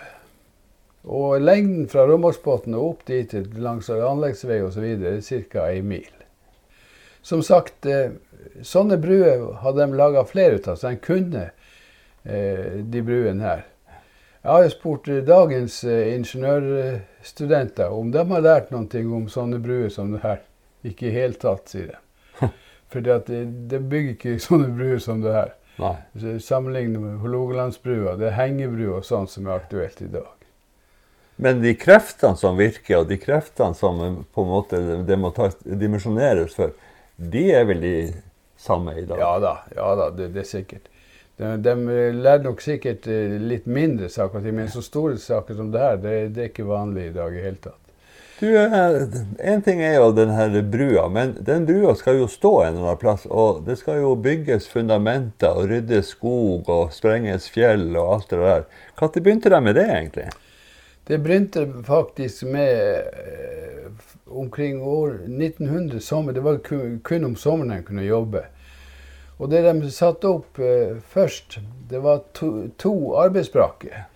[1.03, 4.85] Og lengden fra Rombaksbotn og opp dit langs anleggsvei osv.
[4.85, 5.67] er ca.
[5.69, 6.13] ei mil.
[7.23, 8.11] Som sagt, eh,
[8.63, 11.51] sånne bruer hadde de laga flere av, så de kunne
[12.25, 13.63] eh, de bruene her.
[14.43, 20.13] Jeg har jo spurt dagens ingeniørstudenter om de har lært noe om sånne bruer som
[20.15, 20.41] det her.
[20.89, 21.97] Ikke i hele tatt, sier de.
[22.89, 25.58] For de bygger ikke sånne bruer som det her.
[25.79, 26.39] Nei.
[26.43, 30.35] Sammenlignet med Hålogalandsbrua, det er hengebru og sånt som er aktuelt i dag.
[31.39, 34.01] Men de kreftene som virker, og de kreftene som
[34.35, 35.31] på en måte det må
[35.63, 36.75] dimensjoneres for,
[37.19, 37.97] de er vel de
[38.59, 39.21] samme i dag?
[39.23, 40.89] Ja da, ja da det, det er sikkert.
[41.39, 41.75] De, de
[42.19, 46.15] lærer nok sikkert eh, litt mindre saker men så store saker som det her, det,
[46.35, 47.88] det er ikke vanlig i dag i hele tatt.
[48.41, 49.03] Du, eh,
[49.39, 52.85] En ting er jo den her brua, men den brua skal jo stå en eller
[52.85, 53.27] annen plass.
[53.27, 58.39] Og det skal jo bygges fundamenter og ryddes skog og sprenges fjell og alt det
[58.45, 58.69] der.
[59.01, 60.29] Når begynte de med det, egentlig?
[61.09, 62.95] Det begynte faktisk med
[63.27, 63.91] eh,
[64.27, 66.33] omkring år 1900 sommer.
[66.33, 66.61] Det var
[67.03, 68.45] kun om sommeren en kunne jobbe.
[69.39, 71.59] Og det de satte opp eh, først,
[71.91, 74.07] det var to, to arbeidsbrakker.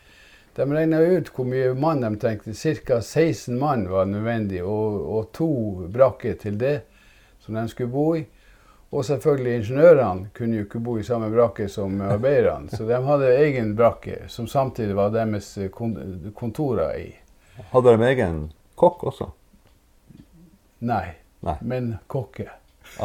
[0.57, 2.53] De regna ut hvor mye mann de tenkte.
[2.55, 3.01] Ca.
[3.01, 5.51] 16 mann var nødvendig, og, og to
[5.93, 6.83] brakker til det
[7.41, 8.25] som de skulle bo i.
[8.93, 12.69] Og selvfølgelig ingeniørene kunne jo ikke bo i samme brakke som arbeiderne.
[12.69, 15.55] Så de hadde egen brakke, som samtidig var deres
[16.37, 17.09] kontorer i.
[17.73, 18.43] Hadde de egen
[18.77, 19.31] kokk også?
[20.85, 21.07] Nei,
[21.41, 21.57] Nei.
[21.63, 22.51] men kokke.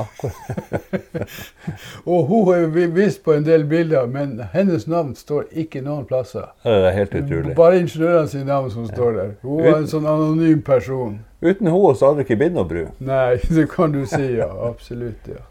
[2.06, 6.06] Og hun er vi- vist på en del bilder, men hennes navn står ikke noen
[6.06, 6.46] plasser.
[6.63, 7.56] Det er helt utrolig.
[7.56, 9.30] Bare ingeniørene sine navn som står der.
[9.42, 11.20] Hun var en sånn anonym person.
[11.42, 12.86] Uten henne så hadde det ikke blitt noe bru.
[13.00, 14.50] Nei, det kan du si, ja.
[14.70, 15.42] Absolutt, ja.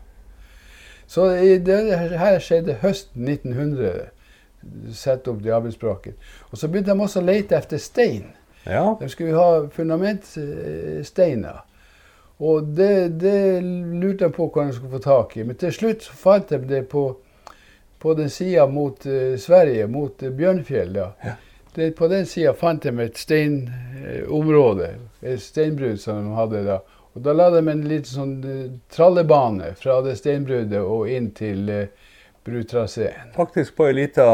[1.06, 1.28] Så
[1.66, 3.92] det her skjedde høsten 1900.
[4.92, 5.52] Sette opp de.
[5.54, 5.72] Og
[6.58, 8.24] så begynte de også å lete etter stein.
[8.66, 8.96] Ja.
[9.00, 11.62] De skulle ha fundamentsteiner.
[12.38, 15.44] Og det, det lurte de på hva de skulle få tak i.
[15.48, 17.06] Men til slutt fant de det på,
[18.02, 20.92] på den sida mot uh, Sverige, mot uh, Bjørnfjell.
[20.98, 21.10] Da.
[21.24, 21.36] Ja.
[21.76, 26.80] Det, på den sida fant de et steinområde, et steinbrudd som de hadde da.
[27.16, 31.70] Og da la de en liten sånn eh, trallebane fra det steinbruddet og inn til
[31.72, 32.10] eh,
[32.44, 33.32] brutraseen.
[33.36, 34.26] Faktisk på ei lita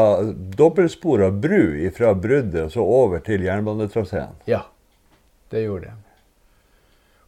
[0.59, 4.35] dobbeltspora bru fra bruddet og så over til jernbanetraseen.
[4.51, 4.65] Ja,
[5.55, 6.02] det gjorde de.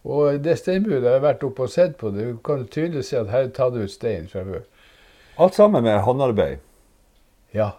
[0.05, 2.11] Og det steinbruddet har jeg vært oppe og sett på.
[2.13, 4.61] Du kan tydelig se at her er tatt ut stein fra før.
[5.41, 6.61] Alt sammen med håndarbeid.
[7.55, 7.71] Ja.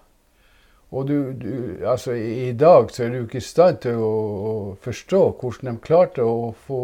[0.90, 1.52] Og du, du,
[1.86, 4.10] altså i, dag så er du ikke i stand til å,
[4.50, 6.80] å forstå hvordan de klarte å få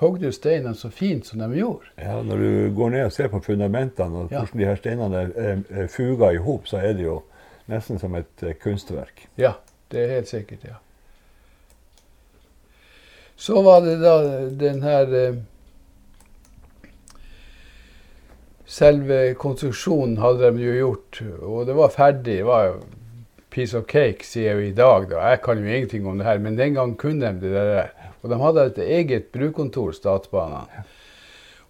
[0.00, 1.88] hogd ut steinene så fint som de gjorde.
[2.00, 4.42] Ja, Når du går ned og ser på fundamentene og Ja.
[4.44, 7.20] hvordan de her steinene er, er, er fuga i hop, så er det jo
[7.72, 9.26] nesten som et eh, kunstverk.
[9.40, 9.54] Ja,
[9.92, 10.76] det er helt sikkert, ja.
[13.36, 14.16] Så var det da
[14.50, 15.36] den her eh,
[18.66, 22.40] Selve konstruksjonen hadde de jo gjort, og det var ferdig.
[22.40, 22.80] Det var
[23.54, 25.06] piece of cake, sier vi i dag.
[25.10, 25.20] da.
[25.30, 27.92] Jeg kan jo ingenting om det her, men den gang kunne de det der.
[28.22, 30.82] Og de hadde et eget brukontor, Statsbanene.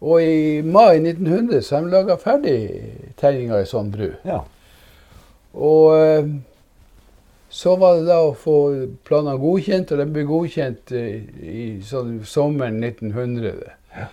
[0.01, 2.57] Og i mai 1900 så de laga ferdig
[3.21, 4.11] tegninga i sånn bru.
[4.25, 4.43] Ja.
[5.53, 6.29] Og eh,
[7.57, 8.55] så var det da å få
[9.09, 13.71] planene godkjent, og de ble godkjent eh, i sånn, sommeren 1900.
[13.97, 14.09] Ja.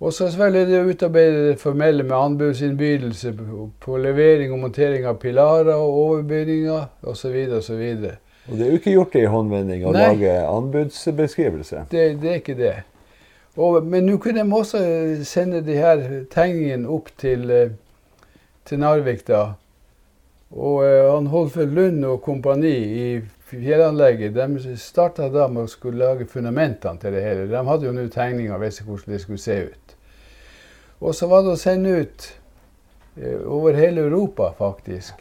[0.00, 5.08] Og så selvfølgelig det å utarbeide det formelle med anbudsinnbydelse på, på levering og montering
[5.08, 7.38] av pilarer og overbygninger osv.
[7.62, 7.80] osv.
[8.50, 11.86] Og det er jo ikke gjort i håndvending å lage anbudsbeskrivelse.
[11.88, 12.76] Det, det er ikke det.
[13.56, 14.84] Og, men nå kunne de også
[15.24, 17.72] sende de her tegningene opp til, eh,
[18.68, 19.54] til Narvik, da.
[20.50, 25.98] Og eh, han Holfer Lund og kompani i fjellanlegget de starta da med å skulle
[26.04, 27.46] lage fundamentene til det hele.
[27.50, 29.86] De hadde jo nå tegninger og visste hvordan det skulle se ut.
[31.00, 32.20] Og så var det å sende ut
[33.16, 35.14] eh, over hele Europa, faktisk,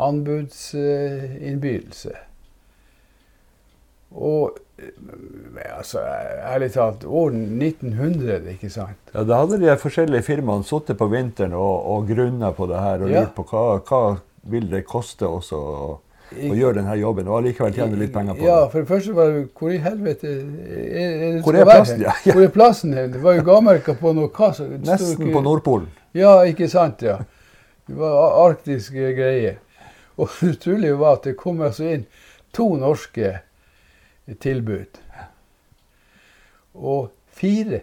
[0.00, 2.14] anbudsinnbydelse.
[4.14, 4.92] Og eh,
[5.78, 5.98] altså,
[6.54, 8.98] ærlig talt, år 1900, ikke sant?
[9.14, 12.98] Ja, Da hadde de forskjellige firmaene sittet på vinteren og, og grunna på det her
[13.02, 13.14] og Ja.
[13.24, 14.02] lurt på hva, hva
[14.50, 15.60] vil det koste oss å,
[16.34, 18.70] å gjøre denne jobben, og allikevel tjene litt penger på Ja, det.
[18.72, 22.00] for det første var det Hvor i helvete er, er Hvor er plassen?
[22.04, 22.32] Ja, ja.
[22.36, 23.12] Hvor er plassen hen?
[23.12, 25.88] Det var jo gavemerker på noe hva så- Nesten på Nordpolen.
[26.14, 27.18] Ja, ikke sant, ja.
[27.86, 29.56] Det var arktiske greier.
[30.16, 32.06] Og det utrolige var at det kom altså inn
[32.52, 33.32] to norske
[34.40, 35.00] tilbud.
[36.74, 37.80] Og fire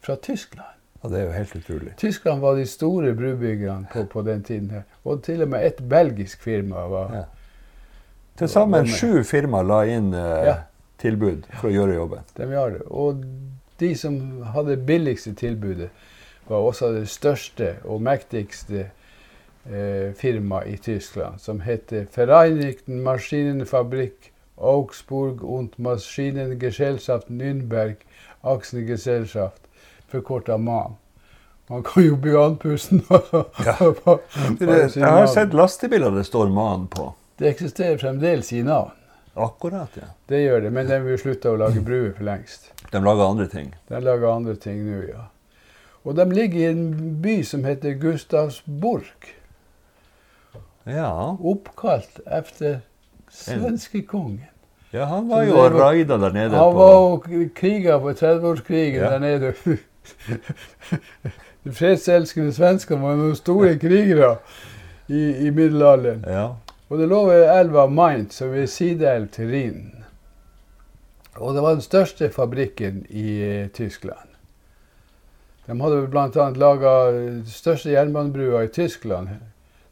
[0.00, 0.69] fra Tyskland.
[1.02, 1.92] Ja, det er jo helt utrolig.
[1.96, 4.70] Tyskland var de store brubyggerne på, på den tiden.
[4.70, 4.82] her.
[5.04, 7.22] Og til og med et belgisk firma var Ja.
[8.38, 10.54] Til sammen sju firmaer la inn eh, Ja.
[10.98, 12.18] tilbud for å gjøre jobben.
[12.36, 12.82] De gjør det.
[12.90, 13.24] Og
[13.80, 15.90] de som hadde billigste tilbudet,
[16.48, 18.90] var også det største og mektigste
[19.70, 27.94] eh, firmaet i Tyskland, som heter Vereinigten Maschinenfabrik Augsburg und Maschinengesellschaft Nürnberg
[28.44, 29.60] Aktiengesellschaft,
[30.10, 30.96] forkorta MAN.
[31.70, 33.02] Man kan jo bli andpusten.
[33.66, 33.76] Ja.
[34.96, 37.12] Jeg har sett lastebiler det står MAN på.
[37.38, 38.90] Det eksisterer fremdeles i navn.
[39.34, 40.08] Akkurat, ja.
[40.28, 42.72] Det gjør det, men de vil slutte å lage bruer for lengst.
[42.90, 43.70] De lager andre ting.
[43.88, 45.28] De lager andre ting nå, ja.
[46.02, 46.82] Og de ligger i en
[47.22, 49.30] by som heter Gustavsburg.
[50.90, 51.36] Ja.
[51.40, 52.80] Oppkalt efter
[53.30, 54.46] svenskekongen.
[54.90, 58.98] ja, han var jo og raida der nede Han på var og kriga på 30-årskrigen
[59.04, 59.10] Ja.
[59.10, 59.54] der nede.
[61.64, 64.36] De fredselskende svenskene var noen store krigere
[65.08, 66.24] i, i middelalderen.
[66.26, 66.46] Ja.
[66.88, 70.04] Og det lå ved elva Mainz, som er sideelv til Rhinen.
[71.36, 74.30] Og det var den største fabrikken i eh, Tyskland.
[75.66, 76.48] De hadde bl.a.
[76.58, 79.28] laga den største jernbanebrua i Tyskland,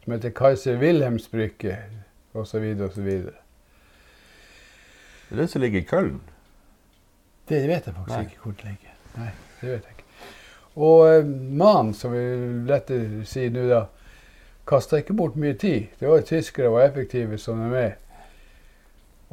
[0.05, 1.77] som heter Kaiser Wilhelms brygge,
[2.35, 2.65] osv.
[2.89, 3.13] osv.
[5.29, 6.21] Det er det som ligger i Køln.
[7.49, 8.25] Det vet jeg faktisk Nei.
[8.25, 8.99] ikke hvor det ligger.
[9.17, 9.98] Nei, det vet jeg ikke.
[10.79, 12.25] Og eh, mannen, som vi
[12.69, 13.87] lette sier nå, da,
[14.69, 15.89] kasta ikke bort mye tid.
[15.99, 17.97] Det var tyskere var effektive som de er.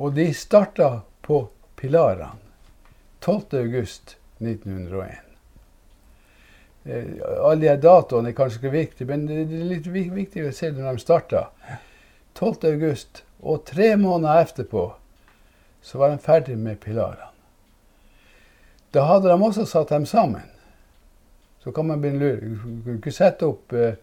[0.02, 0.90] Og de starta
[1.26, 1.46] på
[1.78, 2.34] Pilarene
[3.26, 5.22] 12.8.1901.
[6.86, 7.06] Eh,
[7.42, 10.72] alle de her datoene er kanskje ikke viktige, men det er litt viktig å se
[10.74, 11.46] når de starta.
[12.36, 14.90] 12.8, og tre måneder etterpå
[15.86, 17.30] så var de ferdig med Pilarene.
[18.94, 20.55] Da hadde de også satt dem sammen.
[21.66, 22.74] Så kan man begynne å lure.
[22.86, 23.98] Du ikke sette opp eh,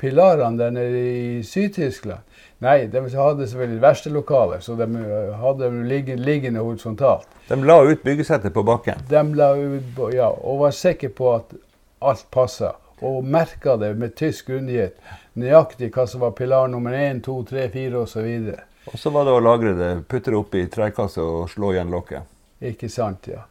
[0.00, 2.24] pilarene der nede i Syd-Tyskland.
[2.64, 5.82] Nei, de hadde selvfølgelig verkstedlokaler, så de eh, hadde dem
[6.24, 7.28] liggende horisontalt.
[7.50, 9.04] De la ut byggesettet på bakken.
[9.10, 11.52] De la ut, ja, og var sikre på at
[12.00, 12.72] alt passa.
[13.04, 14.96] Og merka det med tysk grundighet.
[15.38, 18.48] Nøyaktig hva som var pilar nummer én, to, tre, fire osv.
[18.88, 21.92] Og så var det å lagre det, putte det opp i trekasse og slå igjen
[21.92, 22.26] lokket.
[22.64, 23.44] Ikke sant, ja.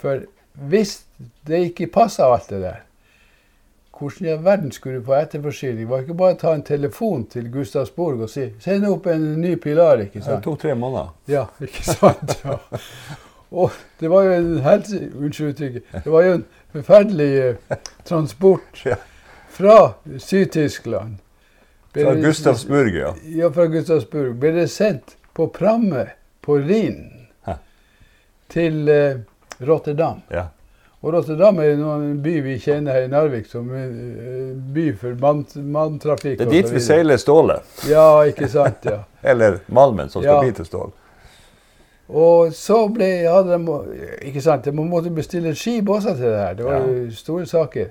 [0.00, 0.22] For
[0.70, 1.02] hvis
[1.46, 2.82] det ikke passa alt det der,
[3.98, 5.88] hvordan i all verden skulle du få etterforsyning?
[5.90, 9.56] Var ikke bare å ta en telefon til Gustavsborg og si 'send opp en ny
[9.56, 10.36] pilar', ikke sant?
[10.36, 11.08] Det tok tre måneder.
[11.26, 12.36] Ja, ikke sant?
[12.44, 12.58] Ja.
[13.50, 14.98] Og det var jo en helse...
[15.16, 15.82] Unnskyld uttrykket.
[16.04, 18.82] Det var jo en forferdelig eh, transport
[19.48, 21.16] fra Syd-Tyskland.
[21.94, 23.14] Fra Gustavsburg, ja.
[23.24, 24.36] Ja, fra Gustavsburg.
[24.36, 26.10] Ble det sendt på pramme
[26.44, 27.26] på Rhinen
[28.48, 29.16] til eh,
[29.60, 30.22] Rotterdam.
[30.30, 30.48] ja.
[31.02, 35.14] Og Rotterdam er en by vi kjenner her i Narvik som en eh, by for
[35.22, 36.38] mann- manntrafikk.
[36.40, 37.62] Det er dit vi seiler stålet.
[37.86, 38.82] Ja, ikke sant.
[38.84, 39.04] ja.
[39.30, 40.40] Eller malmen som skal Ja.
[40.42, 40.90] bli til stål.
[42.08, 43.78] Og så ble, hadde de
[44.30, 46.54] Ikke sant, de måtte bestille skip også til det her.
[46.54, 47.90] Det var jo store saker.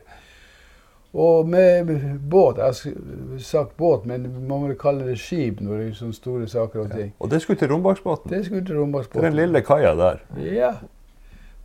[1.14, 1.88] Og med
[2.30, 6.14] båt Jeg har sagt båt, men man må kalle det skip når det er sånne
[6.18, 7.14] store saker og ting.
[7.20, 8.30] Og det skulle til Rombaksbåten?
[8.34, 9.24] Det skulle til Rombaksbåten.
[9.30, 10.20] den lille kaia der.
[10.44, 10.74] Ja.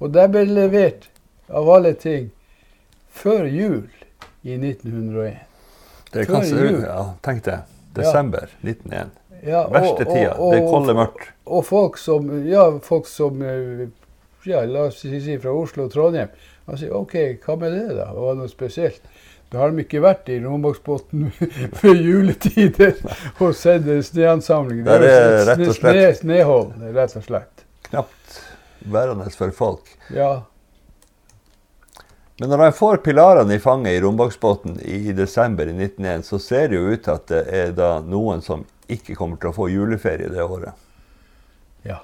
[0.00, 1.08] Og der ble det levert,
[1.52, 2.30] av alle ting,
[3.12, 3.88] før jul
[4.42, 5.40] i 1901.
[6.12, 7.58] Det kan Før ut ja, tenk det.
[7.96, 9.10] Desember 1901.
[9.42, 10.34] Ja, Verste tida.
[10.36, 11.30] Det er kolde mørkt.
[11.46, 13.86] Og folk som, ja, folk som eh,
[14.48, 16.30] ja, la oss si fra Oslo og Trondheim,
[16.68, 18.08] han sier OK, hva med det, da?
[18.12, 19.02] Det Var noe spesielt?
[19.52, 21.26] Da har de ikke vært i Romaksbotn
[21.80, 22.94] før juletider
[23.42, 24.84] og sett en sneansamling.
[24.86, 27.66] Det er rett og slett- Snehold, rett og slett.
[27.90, 28.38] Knapt
[28.92, 29.90] værende for folk.
[30.14, 30.30] Ja.
[32.42, 36.72] Men når de får pilarene i fanget i Rombaksbotn i desember i 1901, så ser
[36.72, 39.68] det jo ut til at det er da noen som ikke kommer til å få
[39.70, 40.74] juleferie det året.
[41.86, 42.00] ja.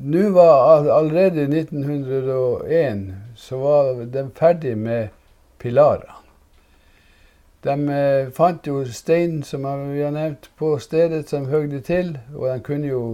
[0.00, 3.04] Nå var allerede i 1901
[3.36, 5.12] så var de ferdig med
[5.60, 6.16] pilarene.
[7.68, 12.48] De eh, fant jo stein, som vi har nevnt, på stedet som høgde til, og
[12.48, 13.04] de kunne jo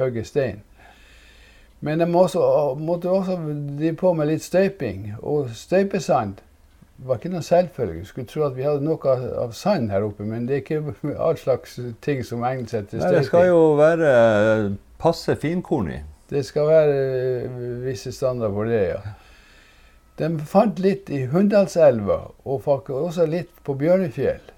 [0.00, 0.64] hogge stein.
[1.84, 2.40] Men de må også,
[2.80, 3.36] måtte også
[3.78, 6.38] drive på med litt støyping, og støypesand
[7.04, 8.04] var ikke noen selvfølge.
[8.08, 10.94] Skulle tro at vi hadde noe av, av sand her oppe, men det er ikke
[11.26, 14.70] all slags ting som egner seg til Nei, det skal jo være eh,
[15.02, 16.00] passe finkornig.
[16.30, 19.02] Det skal være eh, visse standarder for det, ja.
[20.14, 24.52] De fant litt i Hunndalselva, og også litt på Bjørnefjell.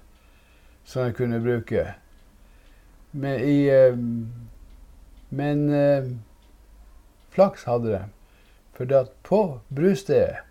[0.87, 1.83] som de kunne bruke.
[3.11, 3.97] Men, i, eh,
[5.29, 6.05] men eh,
[7.37, 8.01] flaks hadde de.
[8.77, 9.41] For at på
[9.73, 10.43] brustedet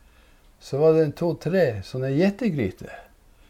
[0.63, 2.95] så var det to-tre sånne gjettegryter.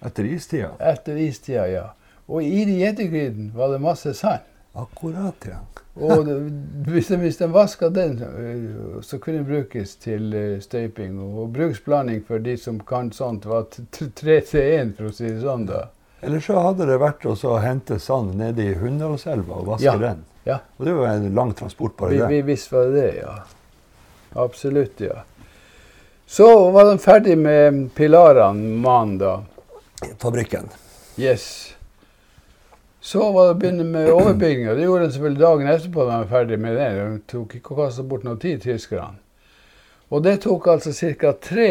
[0.04, 0.72] Etter istida?
[0.82, 1.86] Etter istida, ja.
[2.26, 4.44] Og i de gjettegrytene var det masse sand.
[4.76, 5.62] Akkurat, ja.
[5.96, 6.26] Og
[6.90, 8.18] hvis, de, hvis de vaska den,
[9.00, 11.14] så kunne den brukes til øh, støyping.
[11.24, 15.40] Og bruksblanding for de som kan sånt, var tre til én, for å si det
[15.46, 15.64] sånn.
[15.70, 15.86] da.
[16.20, 19.96] Eller så hadde det vært å hente sand nede i Hunndalselva og vaske Ja.
[19.96, 20.24] den.
[20.46, 22.26] Ja, Og det var en lang transport bare vi, det.
[22.30, 23.32] vi visste var det ja.
[24.38, 25.24] Absolutt, ja.
[26.26, 29.44] Så var de ferdig med pilarene mandag.
[30.18, 30.68] Fabrikken.
[31.16, 31.74] Yes.
[33.00, 34.74] Så var det å begynne med overbygginga.
[34.74, 36.04] Det gjorde de selvfølgelig dagen etterpå.
[36.04, 36.88] da de var ferdig med det.
[36.98, 39.18] De tok ikke å kaste bort noe tid, tyskerne.
[40.10, 41.32] Og det tok altså ca.
[41.42, 41.70] tre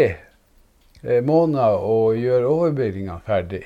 [1.03, 3.63] eh, måneder å gjøre overbygginga ferdig.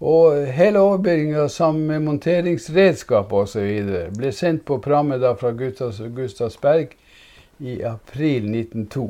[0.00, 3.68] Og hele overbygninga sammen med monteringsredskap osv.
[4.16, 6.92] ble sendt på pramme fra Gustavs, Gustavsberg
[7.58, 9.06] i april 1902.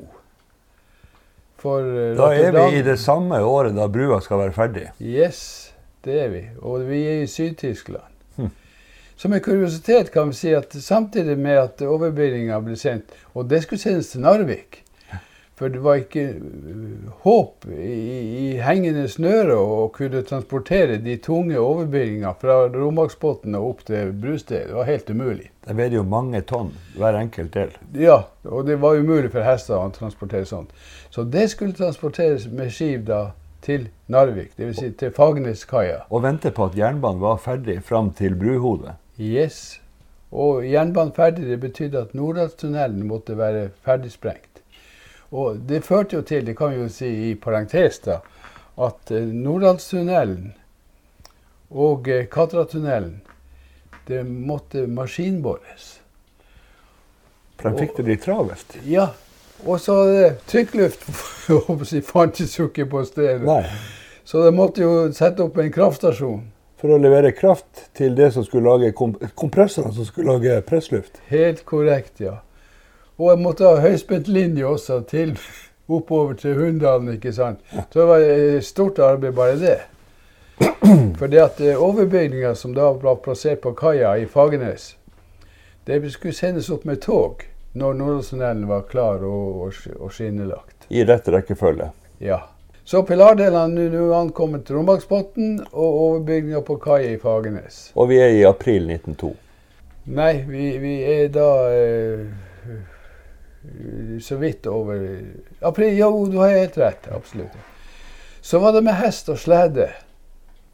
[1.59, 4.87] For eh, Da er vi i det samme året da brua skal være ferdig.
[5.03, 5.73] Yes,
[6.07, 6.45] det er vi.
[6.63, 8.13] Og vi er i Syd-Tyskland.
[8.37, 8.53] Hm.
[9.17, 13.65] Som en kuriositet kan vi si at samtidig med at overbygninga ble sendt, og det
[13.65, 14.86] skulle sendes til Narvik
[15.57, 17.93] For det var ikke øh, håp i,
[18.41, 24.67] i hengende snøre å kunne transportere de tunge overbyggingene fra Romaksbotn og opp til brustedet.
[24.69, 25.49] Det var helt umulig.
[25.65, 27.73] Det veide jo mange tonn hver enkelt del.
[27.97, 30.77] Ja, og det var umulig for hester å transportere sånt.
[31.11, 33.23] Så det skulle transporteres med skiv da
[33.65, 34.77] til Narvik, dvs.
[34.79, 36.03] Si til Fagerneskaia.
[36.13, 38.99] Og vente på at jernbanen var ferdig fram til bruhodet.
[39.17, 39.81] Yes.
[40.37, 44.56] Og jernbanen ferdig, det betydde at nordalstunnelen måtte være ferdigsprengt.
[45.31, 48.21] Og det førte jo til, det kan vi jo si i parentes, da,
[48.79, 50.53] at eh, Nordlandstunnelen
[51.71, 53.21] og eh, Katratunnelen,
[54.07, 55.97] det måtte maskinbores.
[57.59, 58.77] For de fikk det litt travelt.
[58.87, 59.11] Ja.
[59.65, 59.97] Og så
[60.47, 61.07] trykkluft
[62.05, 63.47] fantes jo ikke på stedet.
[63.49, 63.65] Nei.
[64.27, 66.45] Så de måtte jo sette opp en kraftstasjon.
[66.77, 71.23] For å levere kraft til det som skulle lage kom kompressorene som skulle lage pressluft.
[71.31, 72.41] Helt korrekt, ja.
[73.17, 75.37] Og jeg måtte ha høyspentlinje også til
[75.89, 77.61] oppover til Hunndalen, ikke sant.
[77.73, 79.79] Så det var et stort arbeid, bare det.
[81.19, 84.97] For det at eh, overbygninga som da var plassert på kaia i Fagernes,
[85.87, 87.45] det skulle sendes opp med tog
[87.77, 90.89] når Nordlandstunnelen var klar og, og, skinnelagt.
[90.89, 91.91] I rett rekkefølge.
[92.19, 92.41] Ja.
[92.87, 97.91] Så pilardelene nå ankommet til Romaksbotn, og overbygninga på kaia i Fagernes.
[97.95, 99.33] Og vi er i april 1902.
[100.17, 102.85] Nei, vi, vi er da eh,
[104.21, 105.21] så vidt over
[105.61, 107.09] April, Jo, du har helt rett.
[107.13, 107.57] Absolutt.
[108.41, 109.89] Så var det med hest og slede.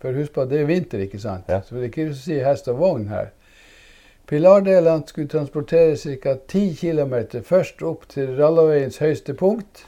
[0.02, 1.48] For husk på at det er vinter, ikke sant?
[1.48, 1.60] Ja.
[1.62, 3.30] Så det er ikke å si hest og vogn her.
[4.26, 6.34] Pilardelene skulle transportere ca.
[6.48, 7.14] 10 km
[7.44, 9.86] først opp til Rallaveiens høyeste punkt,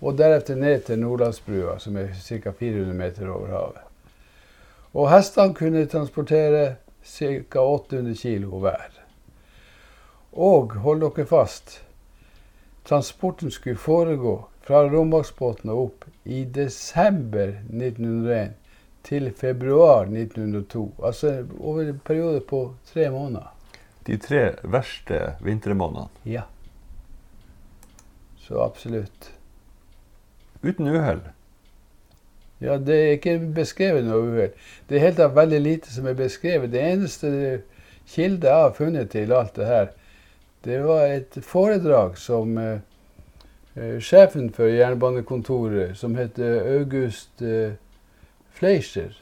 [0.00, 2.52] og deretter ned til Nordlandsbrua, som er ca.
[2.52, 3.82] 400 meter over havet.
[4.94, 7.60] Og hestene kunne transportere ca.
[7.60, 9.02] 800 kg hver.
[10.32, 11.82] Og hold dere fast,
[12.86, 18.56] transporten skulle foregå fra Romaksbotn og opp i desember 1901
[19.06, 20.84] til februar 1902.
[21.04, 22.62] Altså over en periode på
[22.92, 23.52] tre måneder.
[24.06, 26.08] De tre verste vintermånedene.
[26.24, 26.42] Ja.
[28.38, 29.32] Så absolutt.
[30.62, 31.22] Uten uhell.
[32.58, 34.52] Ja, det er ikke beskrevet noe uhell.
[34.88, 36.72] Det er helt av veldig lite som er beskrevet.
[36.72, 37.30] Det eneste
[38.08, 39.90] kilde jeg har funnet til alt det her,
[40.64, 42.78] det var et foredrag som eh,
[43.74, 47.76] eh, sjefen for jernbanekontoret, som het August eh,
[48.56, 49.12] Fleischer,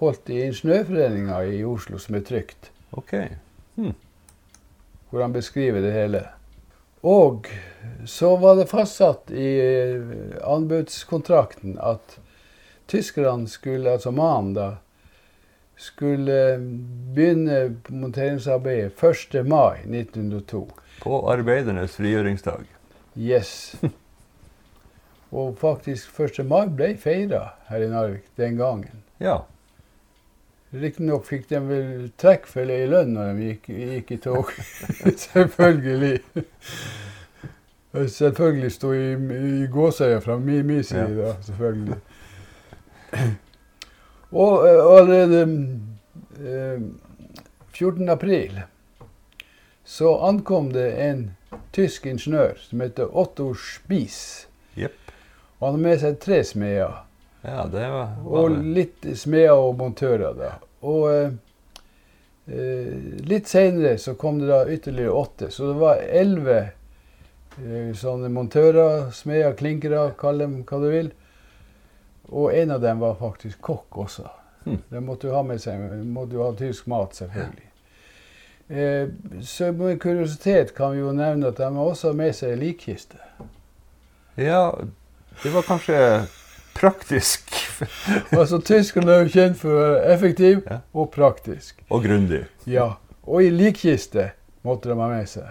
[0.00, 3.14] holdt i Ingeniørforeninga i Oslo, som er trygt, OK.
[5.10, 6.26] hvor han beskriver det hele.
[7.06, 7.46] Og
[8.04, 10.00] så var det fastsatt i eh,
[10.42, 12.18] anbudskontrakten at
[12.90, 14.68] tyskerne skulle, altså mannen da,
[15.76, 16.56] skulle
[17.14, 19.42] begynne monteringsarbeidet 1.
[19.46, 20.62] mai 1902.
[21.02, 22.64] På arbeidernes frigjøringsdag.
[23.18, 23.76] Yes.
[25.36, 26.40] Og faktisk 1.
[26.48, 29.02] mai ble feira her i Narvik den gangen.
[29.20, 29.42] Ja.
[30.76, 34.50] Riktignok fikk de vel trekk for i lønn når de gikk, gikk i tog.
[35.26, 36.18] Selvfølgelig.
[38.12, 39.12] Selvfølgelig sto i,
[39.62, 41.30] i gåsøya fra min, min side, Ja.
[41.30, 41.36] da.
[41.46, 42.00] Selvfølgelig.
[44.36, 45.42] Og eh, allerede
[46.36, 46.86] eh,
[47.72, 48.08] 14.
[48.12, 48.60] april
[49.86, 51.20] så ankom det en
[51.72, 54.48] tysk ingeniør som heter Otto Spies.
[54.74, 55.12] Yep.
[55.58, 57.02] Og han hadde med seg tre smeder.
[57.46, 60.50] Ja, det var, var Og litt smeder og montører, da.
[60.86, 61.36] Og eh,
[62.50, 62.96] eh,
[63.30, 65.52] litt seinere så kom det da ytterligere åtte.
[65.54, 71.12] Så det var elleve eh, sånne montører, smeder, klinkere, kall dem hva du vil.
[72.28, 74.26] Og en av dem var faktisk kokk også.
[74.66, 74.80] Mm.
[74.90, 75.78] De måtte jo ha med seg
[76.10, 77.68] måtte jo ha tysk mat, selvfølgelig.
[78.68, 79.08] Eh,
[79.46, 83.20] så med kuriositet kan vi jo nevne at de også har med seg likkiste.
[84.36, 84.72] Ja,
[85.42, 86.00] det var kanskje
[86.76, 87.52] praktisk
[88.36, 90.80] Altså, Tyskerne er jo kjent for å være effektiv Ja.
[90.92, 91.78] og praktisk.
[91.88, 92.42] og grundig.
[92.66, 94.30] Ja, og i likkiste
[94.66, 95.46] måtte de ha med seg.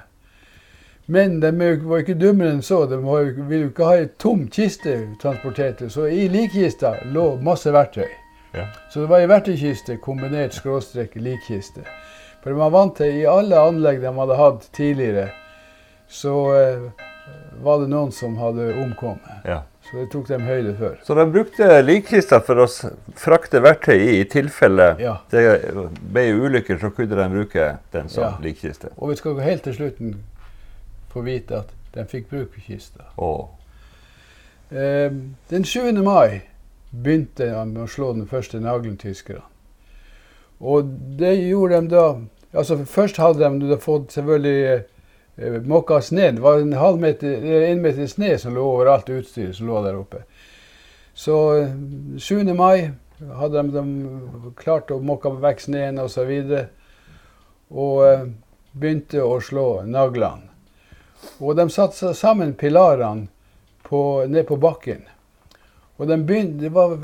[1.07, 1.51] Men de
[1.85, 2.85] var ikke dummere enn så.
[2.89, 5.83] De ville jo ikke ha ei tom kiste transportert.
[5.93, 8.09] Så i likkista lå masse verktøy.
[8.55, 8.65] Ja.
[8.89, 11.83] Så det var ei verktøykiste kombinert skråstrek likkiste.
[12.41, 15.29] For de var vant til, i alle anlegg de hadde hatt tidligere,
[16.07, 16.83] så eh,
[17.65, 19.39] var det noen som hadde omkommet.
[19.49, 19.63] Ja.
[19.85, 20.95] Så det tok de høyde for.
[21.05, 22.67] Så de brukte likkista for å
[23.21, 25.19] frakte verktøy i, i tilfelle Ja.
[25.29, 25.43] det
[26.13, 28.31] ble ulykker, så kunne de bruke den som Ja.
[28.41, 28.89] likkiste.
[28.97, 30.15] Og vi skal gå helt til slutten
[31.15, 33.09] få vite at de fikk bruk for kista.
[33.17, 33.47] Oh.
[34.69, 35.11] Eh,
[35.49, 35.91] den 7.
[36.03, 36.41] mai
[36.91, 39.45] begynte de med å slå den første naglen tyskerne.
[40.59, 40.87] Og
[41.19, 42.05] det gjorde de da
[42.55, 44.83] altså Først hadde de fått selvfølgelig
[45.37, 46.29] eh, måka snø.
[46.37, 49.67] Det var en halv meter, eller en meter snø som lå over alt utstyret som
[49.67, 50.23] lå der oppe.
[51.13, 51.75] Så eh,
[52.17, 52.53] 7.
[52.55, 56.31] mai hadde de, de klart å måke vekk sneen osv.
[56.31, 56.65] Og, så
[57.75, 58.27] og eh,
[58.75, 60.51] begynte å slå naglene.
[61.39, 63.27] Og de satte sammen pilarene
[64.27, 65.05] ned på bakken.
[65.97, 66.97] Og de begynte, Det var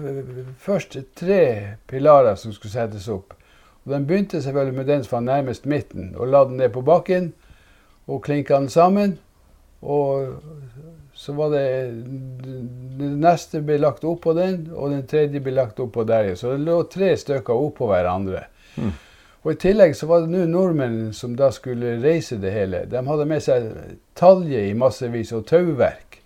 [0.59, 3.33] først tre pilarer som skulle settes opp.
[3.85, 6.81] Og De begynte selvfølgelig med den som var nærmest midten, og la den ned på
[6.81, 7.33] bakken.
[8.07, 9.19] Og klinka den sammen.
[9.81, 10.35] Og
[11.13, 11.91] så var det
[12.97, 16.35] Den neste ble lagt oppå den, og den tredje ble lagt oppå der.
[16.35, 18.43] Så det lå tre stykker oppå hverandre.
[18.75, 18.91] Mm.
[19.43, 22.83] Og I tillegg så var det nå nordmennene som da skulle reise det hele.
[22.85, 23.69] De hadde med seg
[24.15, 26.19] talje i massevis og tauverk.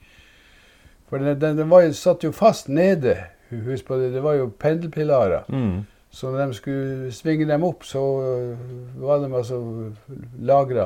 [1.07, 3.16] For den, den, den var jo, satt jo fast nede.
[3.53, 5.45] Husk på det, det var jo pendelpilarer.
[5.47, 5.84] mm.
[6.16, 7.99] Så når de skulle svinge dem opp, så
[9.03, 9.57] var de altså
[10.47, 10.86] lagra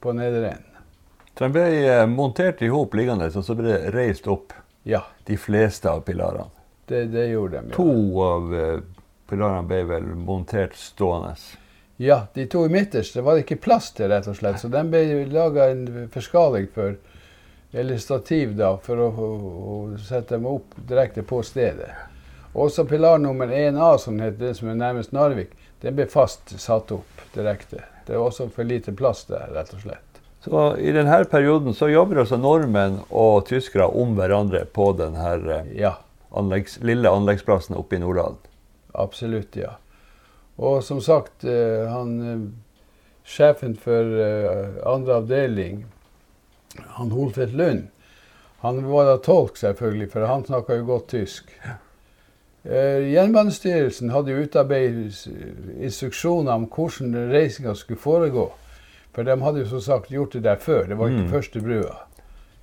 [0.00, 0.68] på nedre enden.
[1.38, 4.52] Så de ble eh, montert i hop liggende, og så ble det reist opp
[4.86, 6.46] Ja, de fleste av pilarene.
[6.90, 7.70] det, det gjorde de.
[7.72, 7.74] Ja.
[7.74, 8.78] To av eh,
[9.32, 11.34] pilarene ble vel montert stående.
[11.96, 14.60] Ja, de to midterst det var det ikke plass til, rett og slett.
[14.60, 16.96] Så den ble laga en forskaling for,
[17.72, 21.88] eller stativ, da, for å, å, sette dem opp direkte på stedet.
[22.52, 26.92] Også pilar nummer 1A, som heter den som er nærmest Narvik, den ble fast satt
[26.92, 27.86] opp direkte.
[28.04, 30.22] Det er også for lite plass der, rett og slett.
[30.44, 36.00] Så I denne perioden så jobber altså nordmenn og tyskere om hverandre på denne Ja,
[36.34, 38.42] anleggs, lille anleggsplassen oppe i Nordland.
[38.92, 39.76] Absolutt, ja.
[40.58, 42.42] Og som sagt, eh, han eh,
[43.24, 45.86] sjefen for eh, andre avdeling,
[46.98, 47.88] han Holfeldt Lund,
[48.62, 51.50] han var da tolk, selvfølgelig, for han snakka jo godt tysk.
[52.64, 55.24] Jernbanestyrelsen hadde jo utarbeidet
[55.82, 58.44] instruksjoner om hvordan reisinga skulle foregå.
[59.12, 60.86] For de hadde jo som sagt gjort det der før.
[60.86, 61.30] Det var ikke Mm.
[61.30, 61.96] første brua.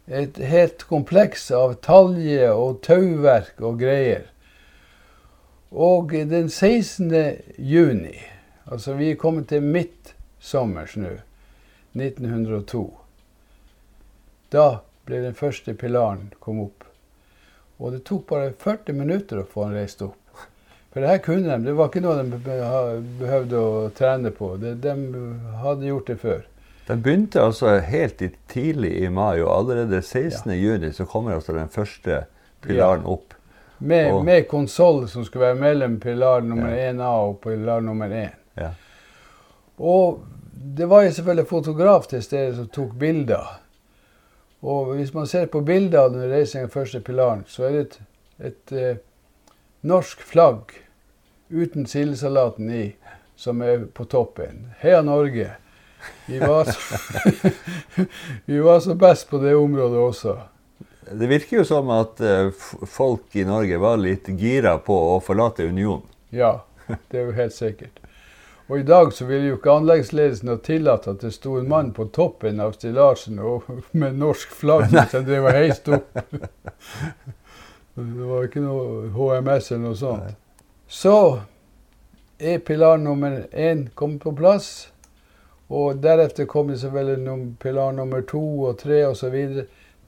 [0.08, 4.22] Et helt kompleks av talje og tauverk og greier.
[5.70, 7.12] Og den 16.
[7.58, 8.16] juni,
[8.66, 11.12] altså vi er kommet til midtsommers nå,
[11.94, 12.84] 1902,
[14.50, 16.88] da ble den første pilaren kom opp.
[17.80, 20.18] Og det tok bare 40 minutter å få han reist opp.
[20.90, 21.68] For det her kunne de.
[21.68, 22.40] Det var ikke noe de
[23.20, 24.56] behøvde å trene på.
[24.58, 24.96] De, de
[25.62, 26.48] hadde gjort det før.
[26.90, 30.50] De begynte altså helt tidlig i mai, og allerede 16.
[30.58, 32.24] juni så kommer altså den første
[32.66, 33.38] pilaren opp.
[33.80, 36.92] Med, Og- med konsoll som skulle være mellom pilar nummer Ja.
[36.92, 38.30] 1A og pilar nummer 1.
[38.58, 38.70] Ja.
[39.80, 40.20] Og
[40.76, 43.60] det var jo selvfølgelig fotograf til stede som tok bilder.
[44.62, 47.80] Og hvis man ser på bilder av den reisingen av første pilaren, så er det
[47.80, 48.00] et,
[48.50, 48.98] et eh,
[49.88, 50.74] norsk flagg
[51.50, 52.96] uten sildesalaten i,
[53.36, 54.74] som er på toppen.
[54.82, 55.52] Heia Norge!
[56.28, 57.00] Vi var, så,
[58.46, 60.36] vi var så best på det området også.
[61.12, 62.52] Det virker jo som at eh,
[62.88, 66.06] folk i Norge var litt gira på å forlate unionen.
[66.30, 66.60] Ja,
[67.10, 68.00] det er jo helt sikkert.
[68.70, 71.90] Og i dag så ville jo ikke anleggsledelsen ha tillatt at det sto en mann
[71.96, 73.66] på toppen av stillasen og
[73.98, 76.20] med norsk flagg som drev og heiste opp.
[78.00, 80.38] Det var ikke noe HMS eller noe sånt.
[80.90, 81.16] Så
[82.40, 84.70] er pilar nummer én kommet på plass.
[85.70, 87.12] Og deretter kommer så vel
[87.62, 89.36] pilar nummer to og tre osv.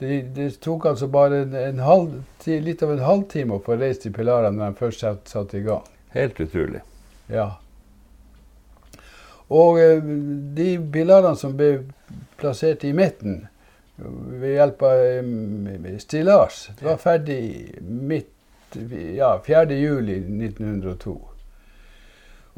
[0.01, 2.13] Det, det tok altså bare en, en halv,
[2.49, 5.61] litt av en halvtime å få reist til Pilara når de først satte satt i
[5.67, 5.83] gang.
[6.15, 6.81] Helt utrolig.
[7.29, 7.51] Ja.
[9.53, 10.01] Og eh,
[10.57, 11.83] de pilarene som ble
[12.41, 13.43] plassert i midten
[14.41, 15.03] ved hjelp av
[16.01, 17.41] stillas, det var ferdig
[17.85, 18.79] midt
[19.13, 19.77] ja, 4.
[19.77, 21.17] juli 1902.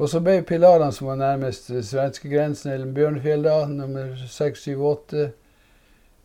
[0.00, 5.26] Og så ble pilarene som var nærmest svenskegrensen, eller Bjørnfjell, da, nummer 6, 7, 8,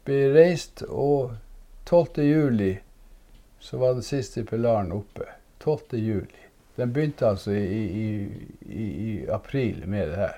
[0.09, 0.83] ble reist.
[0.89, 1.31] Og
[1.89, 2.23] 12.
[2.25, 2.73] juli
[3.63, 5.25] så var den siste pilaren oppe.
[5.63, 5.97] 12.
[5.99, 6.45] juli.
[6.79, 8.05] Den begynte altså i, i,
[8.71, 10.37] i, i april med det her.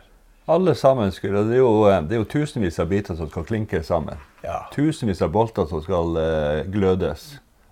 [0.50, 3.46] Alle sammen skulle, det er, jo, eh, det er jo tusenvis av biter som skal
[3.48, 4.18] klinke sammen.
[4.44, 7.28] Ja, Tusenvis av bolter som skal eh, glødes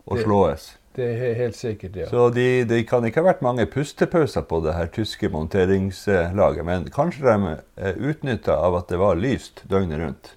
[0.05, 0.67] og Det- slåes.
[0.95, 2.05] det er helt sikkert, ja.
[2.11, 6.85] Så de, det kan ikke ha vært mange pustepauser på det her tyske monteringslaget, men
[6.93, 7.55] kanskje de
[7.89, 10.31] er utnytta av at det var lyst døgnet rundt.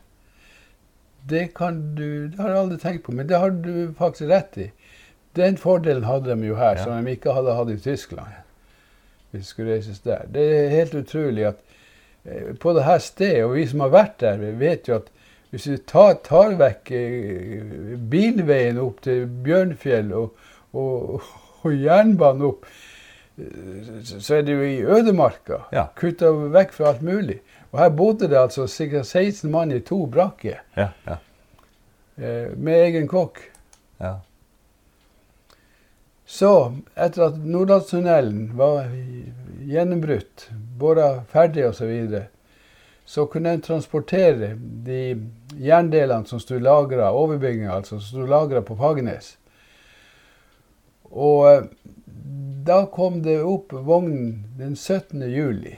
[1.29, 4.57] Det kan du Det har jeg aldri tenkt på, men det har du faktisk rett
[4.59, 4.71] i.
[5.37, 6.85] Den fordelen hadde de jo her, Ja.
[6.85, 8.27] som de ikke hadde hatt i Tyskland.
[9.31, 10.27] Hvis det skulle reises der.
[10.35, 11.57] Det er helt utrolig at
[12.27, 15.09] eh, på det her stedet, og vi som har vært der, vet jo at
[15.51, 20.35] hvis du tar, tar vekk eh, bilveien opp til Bjørnfjell og,
[20.73, 21.23] og,
[21.63, 22.67] og jernbanen opp,
[23.39, 25.63] eh, så er det jo i ødemarka.
[25.73, 25.87] Ja.
[25.97, 27.41] Kutta vekk fra alt mulig.
[27.73, 30.61] Og her bodde det altså sikkert 16 mann i to brakker.
[30.77, 31.17] Ja, ja,
[32.17, 33.39] Eh, med egen kokk.
[34.01, 34.21] ja.
[36.25, 38.87] Så, etter at Nordlandstunnelen var
[39.69, 42.23] gjennombrutt, båra ferdig osv., så, videre,
[43.05, 44.55] så kunne en transportere
[44.87, 45.01] de
[45.61, 49.35] jerndelene som sto lagra, overbygginga altså, som sto lagra på Fagernes.
[51.11, 51.65] Og eh,
[52.67, 55.25] da kom det opp vognen den 17.
[55.33, 55.75] juli.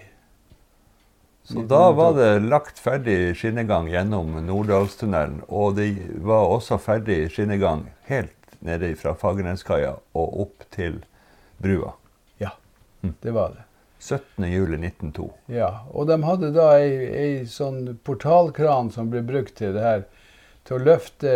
[1.45, 5.91] Så da var det lagt ferdig skinnegang gjennom Norddalstunnelen, og det
[6.25, 11.03] var også ferdig skinnegang helt nede fra Fagerneskaia og opp til
[11.61, 11.93] brua.
[12.41, 12.55] Ja,
[13.03, 13.15] Mm.
[13.21, 13.65] det var det.
[14.01, 14.45] 17.
[14.53, 15.31] juli 1902.
[15.49, 20.03] Ja, og de hadde da ei, ei sånn portalkran som ble brukt til det her,
[20.65, 21.31] til å løfte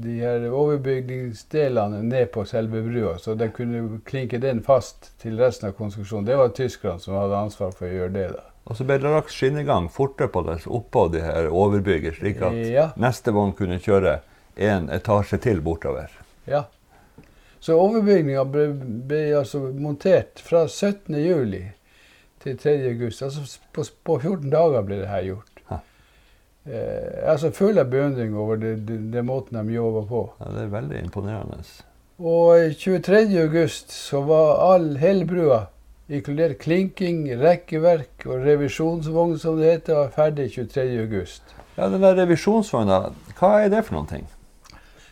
[0.00, 5.68] de her overbygningsdelene ned på selve brua, så de kunne klinke den fast til resten
[5.68, 6.24] av konstruksjonen.
[6.28, 8.28] Det var tyskerne som hadde ansvar for å gjøre det.
[8.36, 8.46] da.
[8.68, 12.90] Og så ble det lagt skinnegang fortløpende oppå de her overbygget, slik at Ja.
[12.96, 14.20] neste vogn kunne kjøre
[14.56, 16.10] en etasje til bortover.
[16.46, 16.64] Ja.
[17.60, 18.68] Så overbygninga ble,
[19.08, 21.14] ble altså montert fra 17.
[21.24, 21.64] juli
[22.40, 22.76] til 3.
[22.92, 23.22] august.
[23.22, 25.46] Altså på, på 14 dager ble det her gjort.
[26.66, 30.22] Eh, altså føler jeg beundring over det, det, det måten de jobba på.
[30.40, 31.62] Ja, det er veldig imponerende.
[32.20, 33.22] Og 23.
[33.40, 35.62] august så var all hele brua,
[36.10, 40.86] inkludert klinking, rekkeverk og revisjonsvogn som det heter, var ferdig 23.
[41.04, 41.42] august.
[41.76, 43.02] Ja, Den der revisjonsvogna,
[43.38, 44.26] hva er det for noen ting?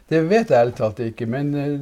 [0.09, 1.76] Det vet jeg ærlig talt ikke, men eh,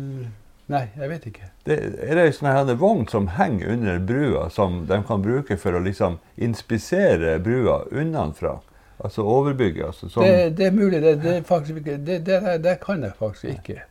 [0.67, 1.45] Nei, jeg vet ikke.
[1.67, 5.79] Det, er det en sånn vogn som henger under brua, som de kan bruke for
[5.79, 8.57] å liksom inspisere brua unnafra?
[8.99, 9.87] Altså overbygge?
[9.87, 11.03] Altså, som, Det, det er mulig.
[11.05, 13.85] Det, det, faktisk det, det, det kan jeg faktisk ikke.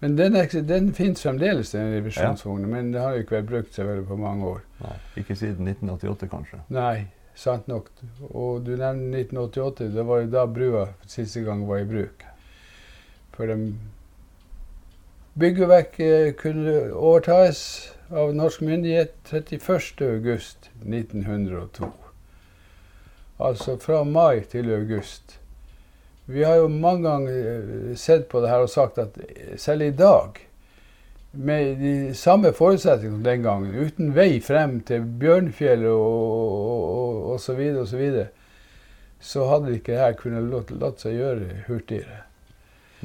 [0.00, 0.36] Men den,
[0.68, 2.70] den finnes fremdeles, den revisjonsvognen.
[2.70, 4.60] Men det har jo ikke vært brukt selvfølgelig på mange år.
[4.84, 6.58] Nei, ikke siden 1988, kanskje.
[6.76, 7.88] Nei, sant nok.
[8.28, 9.88] Og du nevner 1988.
[9.96, 12.26] Det var jo da brua siste gang var i bruk.
[13.36, 13.56] For de
[15.36, 21.84] Byggeverket kunne overtas av norsk myndighet 31.8.1902.
[23.44, 25.36] Altså fra mai til august.
[26.28, 27.36] Vi har jo mange ganger
[27.90, 30.40] eh, sett på det her og sagt at eh, selv i dag,
[31.36, 37.54] med de samme forutsetningene som den gangen, uten vei frem til Bjørnfjell og, og så
[37.54, 38.26] videre og så videre,
[39.20, 42.22] så hadde ikke det her kunnet latt seg gjøre hurtigere.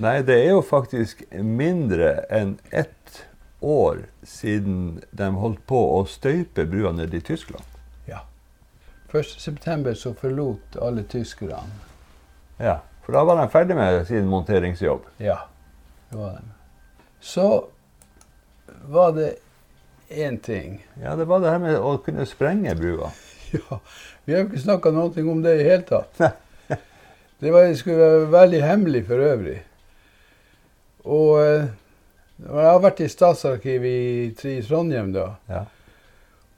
[0.01, 3.25] Nei, det er jo faktisk mindre enn ett
[3.61, 7.67] år siden de holdt på å støype brua nede i Tyskland.
[8.09, 8.23] Ja.
[9.13, 9.93] 1.9.
[9.93, 11.67] så forlot alle tyskerne.
[12.57, 12.79] Ja,
[13.11, 15.01] For da var de ferdig med sin monteringsjobb.
[15.19, 15.33] Ja,
[16.09, 16.45] det var de.
[17.19, 17.47] Så
[18.87, 19.33] var det
[20.09, 20.77] én ting.
[21.03, 23.09] Ja, Det var det her med å kunne sprenge brua.
[23.51, 23.81] Ja,
[24.23, 26.21] vi har jo ikke snakka noe om det i hele tatt.
[27.41, 29.57] Det, var, skulle være veldig hemmelig for øvrig.
[31.03, 31.65] Og eh,
[32.45, 35.65] jeg har vært i Statsarkivet i, i Trondheim da, Ja.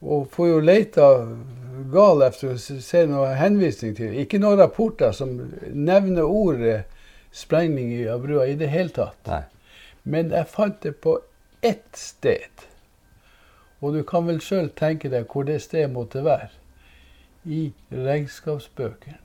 [0.06, 1.08] og får jo leita
[1.94, 4.14] gal efter å se noen henvisning til.
[4.20, 5.36] Ikke noen rapporter som
[5.70, 6.82] nevner ordet
[7.34, 9.18] sprengning av brua i det hele tatt.
[9.26, 9.42] Nei.
[10.04, 11.18] Men jeg fant det på
[11.64, 12.66] ett sted.
[13.80, 16.50] Og du kan vel sjøl tenke deg hvor det stedet måtte være.
[17.44, 19.20] I regnskapsbøkene.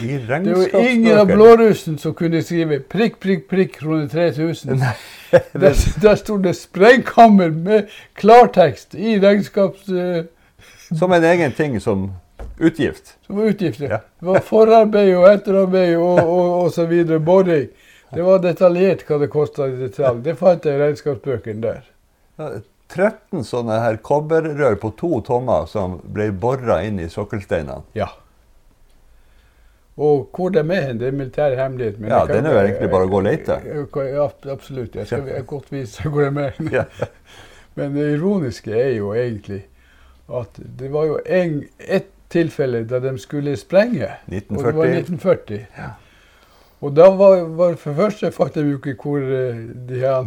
[0.00, 1.34] I Det var ingen av regnskapsbøkene.
[1.34, 4.80] blårussen som kunne skrive prikk, prikk, prikk, kroner 3000.
[5.34, 9.88] Der, der sto det 'sprengkammer' med klartekst i regnskaps...
[10.90, 12.12] eh, Som en egen ting som
[12.58, 13.16] utgift.
[13.26, 13.80] som utgift.
[13.80, 13.98] Ja.
[14.20, 17.18] Det var forarbeid og etterarbeid og, og, og så videre.
[17.18, 17.68] Boring.
[18.14, 20.20] Det var detaljert hva det kosta i detalj.
[20.22, 21.80] Det fant jeg i regnskapsbøkene der.
[22.38, 22.50] Ja,
[22.94, 27.80] 13 sånne her kobberrør på to tommer som ble bora inn i sokkelsteinene.
[27.98, 28.10] Ja.
[29.96, 31.98] Og hvor de er hen, det er militær hemmelighet.
[32.00, 33.58] men Ja, den er jo egentlig bare å gå og lete.
[34.10, 34.94] Ja, absolutt.
[34.98, 36.58] Jeg skal jeg godt vise hvor de er.
[36.72, 36.84] Ja.
[37.74, 39.64] Men det ironiske er jo egentlig
[40.28, 44.08] at det var jo en, ett tilfelle da de skulle sprenge.
[44.26, 44.56] 1940.
[44.56, 44.98] Og det var 1940.
[44.98, 45.66] 1940.
[45.78, 45.90] Ja.
[46.84, 50.26] Og da var, var for det første fant de jo ikke hvor eh, de her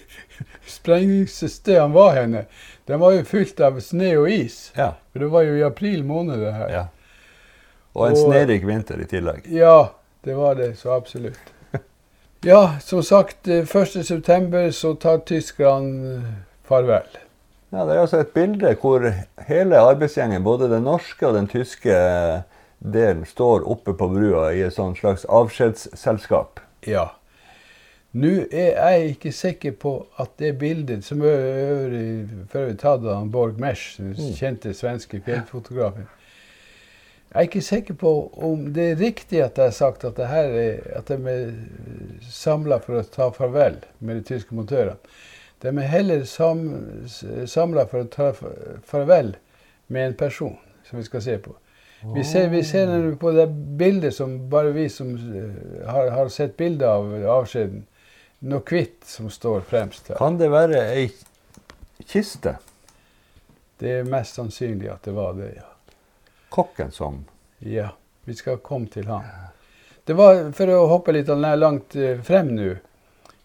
[0.76, 2.44] sprengningsstedene var henne.
[2.86, 4.72] De var jo fylt av snø og is.
[4.76, 4.92] Ja.
[5.12, 6.68] For det var jo i april måned det her.
[6.72, 6.84] ja.
[7.96, 9.46] Og en Og- snerik vinter i tillegg.
[9.48, 9.88] Ja,
[10.24, 11.38] det var det så absolutt.
[12.44, 14.70] Ja, som sagt, eh, 1.9.
[14.70, 16.26] så tar tyskerne eh,
[16.68, 17.06] farvel.
[17.72, 19.02] Ja, Det er altså et bilde hvor
[19.48, 21.94] hele arbeidsgjengen, både den norske og den tyske
[22.78, 26.60] delen, står oppe på brua i et slags avskjedsselskap.
[26.86, 27.08] Ja.
[28.16, 33.26] Nå er jeg ikke sikker på at det bildet, som øvrig før vi tatt av
[33.32, 38.12] Borg Mesch, den kjente svenske fjellfotografen Jeg er ikke sikker på
[38.46, 41.50] om det er riktig at jeg har sagt at, det her er, at de er
[42.30, 44.96] samla for å ta farvel med de tyske montørene.
[45.60, 46.64] De er heller sam,
[47.48, 48.32] samla for å ta
[48.84, 49.36] farvel
[49.86, 51.54] med en person, som vi skal se på.
[52.14, 53.46] Vi ser, vi ser på det
[53.80, 55.14] bildet som bare vi som
[55.86, 57.86] har, har sett bilde av avskjeden,
[58.46, 60.20] noe hvitt som står fremst her.
[60.20, 61.08] Kan det være ei
[62.04, 62.58] kiste?
[63.80, 65.70] Det er mest sannsynlig at det var det, ja.
[66.52, 67.24] Kokken som
[67.58, 67.88] Ja,
[68.24, 69.24] vi skal komme til han.
[70.04, 72.74] Det var, For å hoppe litt langt eh, frem nå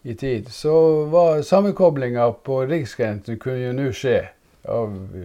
[0.04, 4.20] i tid, så var sammenkoblinga på riksgrensen kunne jo nå skje.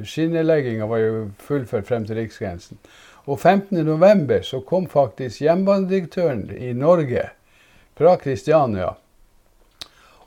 [0.04, 2.78] Skinnelegginga var jo fullført frem til riksgrensen.
[3.26, 4.42] Og 15.11.
[4.42, 7.24] så kom faktisk jernbanedirektøren i Norge
[7.98, 8.92] fra Kristiania.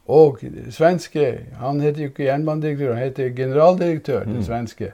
[0.09, 0.39] Og
[0.73, 4.43] svenske Han heter jo ikke jernbanedirektør, han heter generaldirektør, den Mm.
[4.43, 4.91] svenske.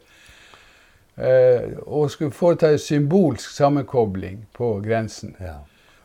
[1.17, 5.35] Eh, og skulle foreta en symbolsk sammenkobling på grensen.
[5.39, 5.53] ja.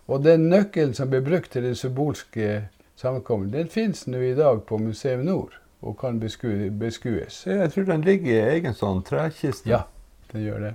[0.09, 2.69] Og den nøkkelen som ble brukt til den symbolske
[3.01, 7.43] sammenkoblingen, den fins nå i dag på Museum Nord og kan besku, beskues.
[7.49, 9.71] Jeg tror den ligger i egen sånn trekiste.
[9.73, 9.85] Ja,
[10.33, 10.75] den gjør det.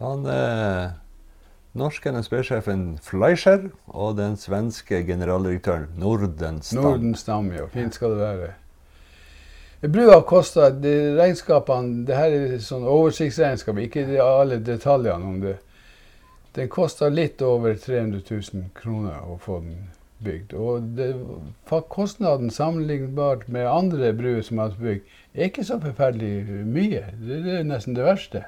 [0.00, 0.94] Han eh,
[1.76, 6.80] norske NSB-sjefen Fleischer og den svenske generaldirektøren Nordenstam.
[6.86, 7.68] Nordenstam, jo.
[7.74, 8.48] Fint skal det være.
[9.92, 15.58] Brua kosta Regnskapene det her er sånn oversiktsregnskap, ikke de- alle detaljene om det.
[16.56, 19.84] Den kosta litt over 300 000 kroner å få den
[20.24, 20.54] bygd.
[20.58, 21.08] Og det,
[21.92, 27.04] kostnaden sammenlignbart med andre bruer som er bygd, er ikke så forferdelig mye.
[27.20, 28.44] Det, det er nesten det verste.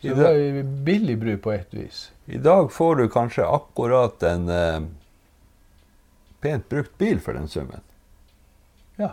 [0.00, 2.06] Så det er var billig bru på ett vis.
[2.26, 4.82] I dag får du kanskje akkurat en eh,
[6.40, 7.84] pent brukt bil for den summen.
[8.96, 9.12] Ja,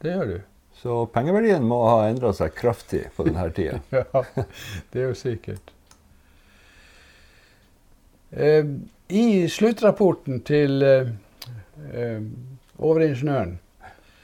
[0.00, 0.38] det gjør du.
[0.78, 3.80] Så pengeverdien må ha endra seg kraftig på denne tida.
[3.98, 4.22] Ja,
[4.92, 5.74] det er jo sikkert.
[8.30, 8.64] Eh,
[9.08, 11.08] I sluttrapporten til eh,
[11.94, 12.20] eh,
[12.78, 13.54] overingeniøren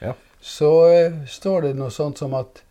[0.01, 0.11] Ja.
[0.41, 2.61] så eh, står det noe sånt som at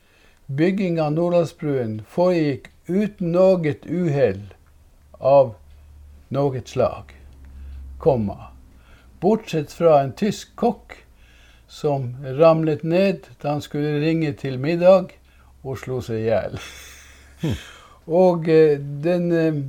[0.46, 4.44] bygging av Nordlandsbruen foregikk uten noe uhell
[5.18, 5.54] av
[6.30, 7.10] noe slag.
[7.98, 8.52] Komma.
[9.20, 11.00] Bortsett fra en tysk kokk
[11.66, 15.16] som ramlet ned da han skulle ringe til middag
[15.64, 16.60] og slo seg i hjel.
[18.06, 19.64] Og eh, den eh,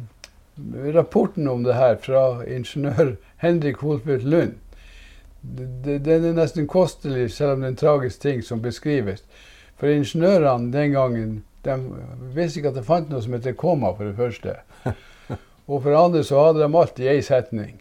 [0.96, 4.54] rapporten om det her fra ingeniør Henrik Holfeldt Lund,
[5.86, 9.22] den er nesten kostelig, selv om det er en tragisk ting som beskrives.
[9.78, 11.76] For ingeniørene den gangen de
[12.34, 14.56] visste ikke at det fant noe som heter komma, for det første.
[15.70, 17.80] Og for det andre så hadde de alt i ei setning.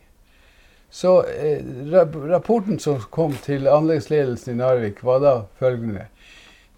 [0.95, 1.61] Så eh,
[2.31, 6.07] rapporten som kom til anleggsledelsen i Narvik, var da følgende.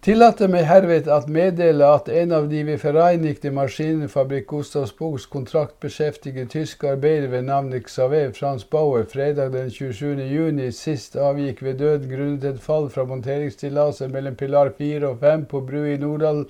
[0.07, 6.46] Tillater meg herved at meddele at en av de ved Vereinigte Maskinenfabrik Gustav Spogs kontraktbeskjeftigede
[6.52, 10.22] tyske arbeidere ved navnet Xaver Frans Bauer fredag den 27.
[10.30, 15.44] juni sist avgikk ved døden grunnet et fall fra monteringstillatelse mellom pilar 4 og 5
[15.50, 16.44] på bru i Norddal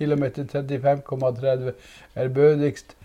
[0.00, 1.68] km 35,30
[2.16, 2.96] er bødigst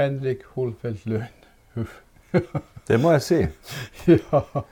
[0.00, 1.44] Henrik Holfeldt Lund.
[1.76, 2.00] Huff.
[2.88, 3.44] Det må jeg si.
[4.32, 4.64] Ja.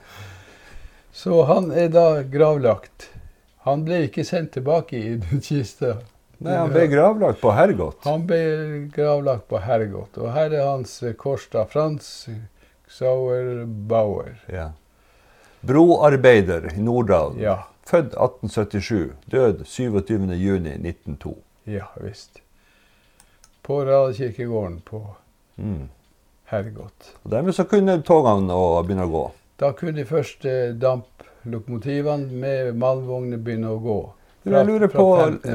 [1.13, 3.11] Så han er da gravlagt.
[3.67, 5.97] Han ble ikke sendt tilbake i den kista
[6.39, 7.97] Nei, Han ble gravlagt på Hergot.
[8.07, 8.37] Han ble
[8.95, 10.15] gravlagt på Hergot.
[10.23, 12.29] Og her er hans kors da, Frans
[12.87, 14.37] Sauer Bauer.
[14.47, 14.69] Ja.
[15.67, 17.41] Broarbeider i Norddalen.
[17.43, 17.57] Ja.
[17.89, 19.11] Født 1877.
[19.33, 21.33] Død 27.6.1902.
[21.65, 22.39] Ja visst.
[23.61, 25.03] På Radekirkegården på
[25.59, 25.89] Mm.
[26.45, 27.09] Hergot.
[27.23, 28.55] Og Dermed så kunne togene
[28.87, 29.23] begynne å gå.
[29.59, 30.53] Da kunne de første
[31.51, 33.99] damplokomotivene med malmvogner begynner å gå.
[34.43, 35.05] Fra, jeg lurer på,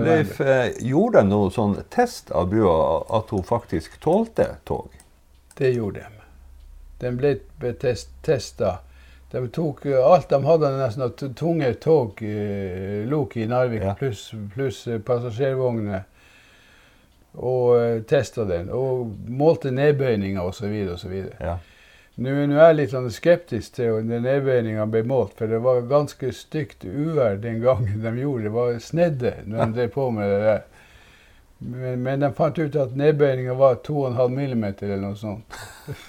[0.04, 4.90] Leif, eh, gjorde de noen sånn test av brua at hun faktisk tålte tog?
[5.56, 6.20] Det gjorde de.
[7.00, 8.78] Den ble betest- testa.
[9.32, 13.94] De tok eh, alt de hadde nesten av tunge tog, eh, lok i Narvik, Ja.
[13.98, 16.04] pluss eh, passasjervogner,
[17.34, 18.68] og testa den.
[18.70, 20.74] Og målte nedbøyninger osv.
[20.94, 21.14] osv.
[21.40, 21.56] Ja.
[22.16, 24.26] Nå nå er jeg litt sånn skeptisk til om den
[24.90, 28.50] ble målt, for det var ganske stygt uvær den gangen de gjorde det.
[28.50, 30.62] Det var snedde når de drev på med det der.
[31.58, 35.58] Men, men de fant ut at nedbøyninga var 2,5 millimeter eller noe sånt.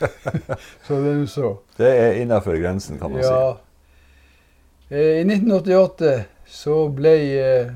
[0.86, 1.51] så det er så.
[1.78, 3.58] Det er innafor grensen, kan man Ja.
[4.89, 7.72] Eh, I 1988 så ble eh,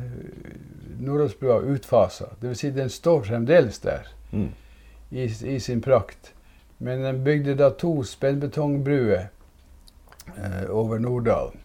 [0.99, 2.33] Nordåsbrua utfasa.
[2.41, 2.59] Dvs.
[2.59, 4.11] Si den står fremdeles der.
[4.31, 4.51] Mm.
[5.09, 5.23] i,
[5.55, 6.33] i sin prakt.
[6.81, 9.27] Men den bygde da to spennbetongbruer
[10.37, 11.57] eh, over Norddalen.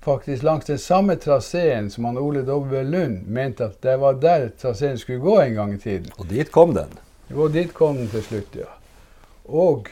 [0.00, 2.82] Faktisk langs den samme traseen som han Ole W.
[2.82, 6.12] Lund mente at det var der traseen skulle gå en gang i tiden.
[6.18, 6.92] Og dit kom den.
[7.34, 8.70] Og dit kom den til slutt, ja.
[9.44, 9.88] Og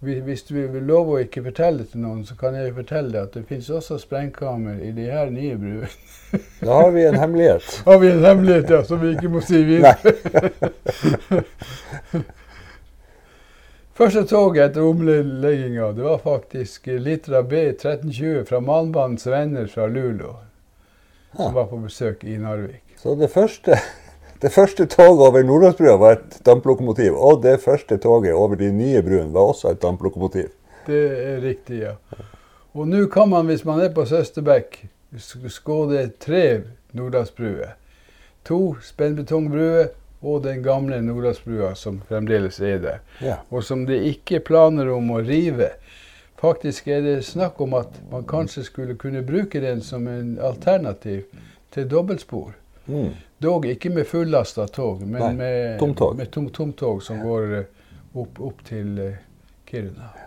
[0.00, 3.28] hvis du vil love å ikke fortelle det til noen, så kan jeg fortelle deg
[3.28, 5.92] at det finnes også sprengkammer i de her nye bruene.
[6.60, 7.68] Da har vi en hemmelighet.
[7.84, 10.14] Har vi en hemmelighet, ja, som vi ikke må si videre.
[13.96, 20.34] Første toget etter omlegginga det var faktisk Litra B1320 fra Malmbanens venner fra Luleå.
[21.32, 21.46] Ah.
[21.46, 22.82] Som var på besøk i Narvik.
[23.00, 23.78] Så det første,
[24.42, 27.16] det første toget over Nordlandsbrua var et damplokomotiv.
[27.16, 30.52] Og det første toget over de nye bruene var også et damplokomotiv.
[30.86, 31.96] Det er riktig, ja.
[32.76, 34.82] Og nå kan man, hvis man er på Søsterbekk,
[35.48, 37.78] skåde tre Nordlandsbruer.
[38.44, 39.88] To spennbetongbruer
[40.26, 42.98] og den gamle Nordlandsbrua som fremdeles er der.
[43.22, 43.36] Ja.
[43.50, 45.70] og som det ikke er planer om å rive.
[46.40, 51.24] Faktisk er det snakk om at man kanskje skulle kunne bruke den som en alternativ
[51.72, 52.52] til dobbeltspor.
[52.86, 53.14] Mm.
[53.38, 56.20] Dog ikke med fullasta tog, men Nei, med, tomtog.
[56.30, 57.66] tom, tom, som går eh,
[58.14, 59.18] opp, opp til eh,
[59.68, 60.25] Kiruna.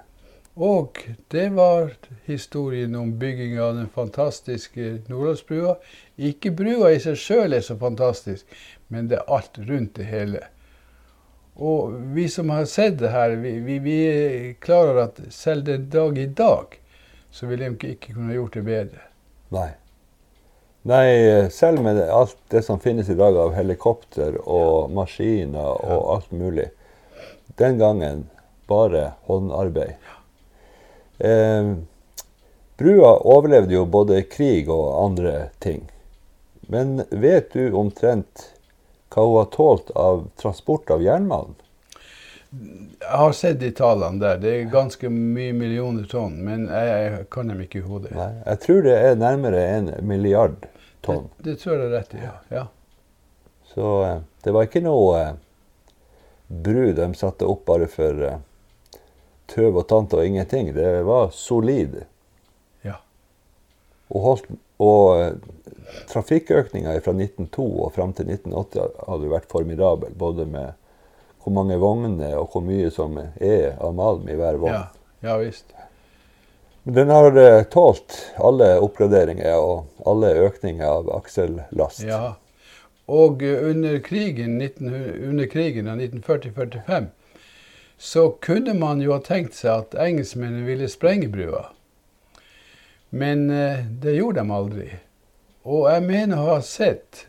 [0.59, 0.97] Og
[1.31, 1.93] det var
[2.27, 5.77] historien om bygginga av den fantastiske Nordlandsbrua.
[6.19, 8.43] Ikke brua i seg sjøl er så fantastisk,
[8.91, 10.41] men det er alt rundt det hele.
[11.55, 15.63] Og vi som har sett det her, vi, vi, vi er klar over at selv
[15.67, 16.75] den dag i dag,
[17.31, 19.07] så ville de ikke, ikke kunne gjort det bedre.
[19.55, 19.69] Nei.
[20.91, 21.07] Nei,
[21.55, 26.31] selv med det- alt det som finnes i dag av helikopter og maskiner og alt
[26.31, 26.69] mulig.
[27.59, 28.27] Den gangen
[28.67, 29.95] bare håndarbeid.
[31.19, 31.73] Eh,
[32.79, 35.83] brua overlevde jo både krig og andre ting.
[36.71, 38.53] Men vet du omtrent
[39.09, 41.55] hva hun har tålt av transport av jernmalm?
[42.49, 44.39] Jeg har sett de tallene der.
[44.41, 48.13] Det er ganske mye millioner tonn, men jeg, jeg kan dem ikke i hodet.
[48.17, 50.57] Nei, jeg tror det er nærmere en milliard
[51.05, 51.27] tonn.
[51.37, 52.35] Det, det tror jeg rett i, ja.
[52.53, 52.65] ja.
[53.73, 55.33] Så eh, det var ikke noe eh,
[56.49, 58.39] bru de satte opp bare for eh,
[59.49, 60.71] tøv og tante og ingenting.
[60.75, 62.01] Det var solid.
[62.85, 62.99] Ja.
[64.09, 65.33] Og, holdt, og eh,
[66.11, 70.13] trafikkøkninga fra 1902 og fram til 1980 hadde vært formidabel.
[70.17, 70.77] Både med
[71.43, 74.75] hvor mange vogner og hvor mye som er av malm i hver vogn.
[74.75, 74.87] Ja,
[75.25, 75.71] ja visst.
[76.83, 82.05] Men den har eh, tålt alle oppgraderinger og alle økninger av aksellast.
[82.07, 82.35] Ja.
[83.09, 87.09] Og eh, under krigen, 1900, under krigen av 1940-45
[87.99, 91.65] så kunne man jo ha tenkt seg at engelskmennene ville sprenge brua.
[93.09, 94.89] Men eh, det gjorde de aldri.
[95.67, 97.25] Og jeg mener å ha sett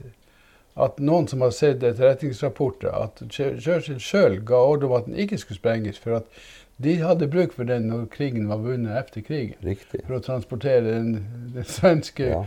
[0.81, 5.19] at noen som har sett etterretningsrapporter, at Chur- Churchill sjøl ga ordre om at den
[5.21, 6.41] ikke skulle sprenges, for at
[6.81, 9.59] de hadde bruk for den når krigen var vunnet etter krigen.
[9.67, 10.05] Riktig.
[10.07, 11.11] For å transportere den,
[11.57, 12.45] den svenske Ja.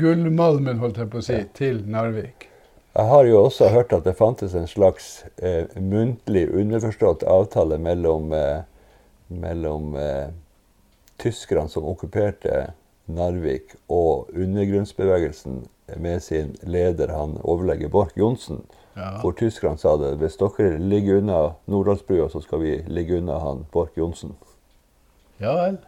[0.00, 2.48] gullmalmen, holdt jeg på å si, til Narvik.
[2.96, 8.32] Jeg har jo også hørt at det fantes en slags eh, muntlig underforstått avtale mellom,
[8.34, 8.62] eh,
[9.28, 10.32] mellom eh,
[11.22, 12.72] tyskerne som okkuperte
[13.10, 15.64] Narvik, og undergrunnsbevegelsen
[15.98, 18.62] med sin leder, han overlege Borch Johnsen,
[18.96, 19.20] Ja.
[19.22, 23.66] hvor tyskerne sa det hvis dere ligger unna Nordlandsbrua, så skal vi ligge unna han
[23.72, 24.34] Borch Johnsen.
[25.40, 25.78] ja vel.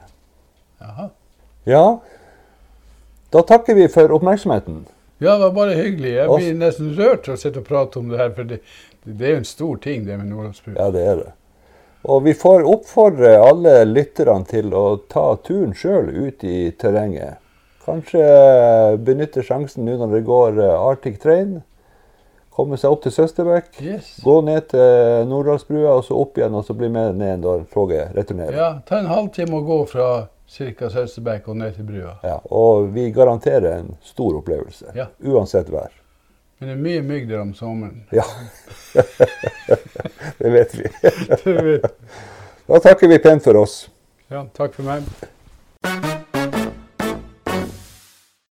[0.80, 1.08] Jaha.
[1.66, 1.98] Ja,
[3.32, 4.86] da takker vi for oppmerksomheten.
[5.22, 6.16] Ja, det var bare hyggelig.
[6.16, 8.58] Jeg blir nesten rørt av å sitte og prate om det her, for det,
[9.06, 10.74] det er jo en stor ting, det med Nordlandsbrua.
[10.80, 11.30] Ja, det er det.
[12.02, 17.38] Og vi får oppfordre alle lytterne til å ta turen sjøl ut i terrenget.
[17.86, 18.24] Kanskje
[19.02, 21.60] benytte sjansen nå når det går eh, Arctic Train.
[22.52, 23.70] Komme seg opp til Søsterbekk.
[23.80, 24.16] Yes.
[24.22, 28.12] Gå ned til Norddalsbrua og så opp igjen, og så bli med ned når toget
[28.18, 28.58] returnerer.
[28.58, 30.08] Ja, ta en halvtime å gå fra
[30.52, 30.90] ca.
[30.90, 32.14] Søsterbekk og ned til brua.
[32.22, 34.92] Ja, og vi garanterer en stor opplevelse.
[34.96, 35.08] Ja.
[35.24, 35.90] Uansett vær.
[36.60, 38.04] Men det er mye mygg der om sommeren.
[38.12, 38.26] Ja.
[40.38, 40.88] det vet vi.
[41.44, 41.92] det vet.
[42.68, 43.88] Da takker vi pent for oss.
[44.30, 46.11] Ja, takk for meg.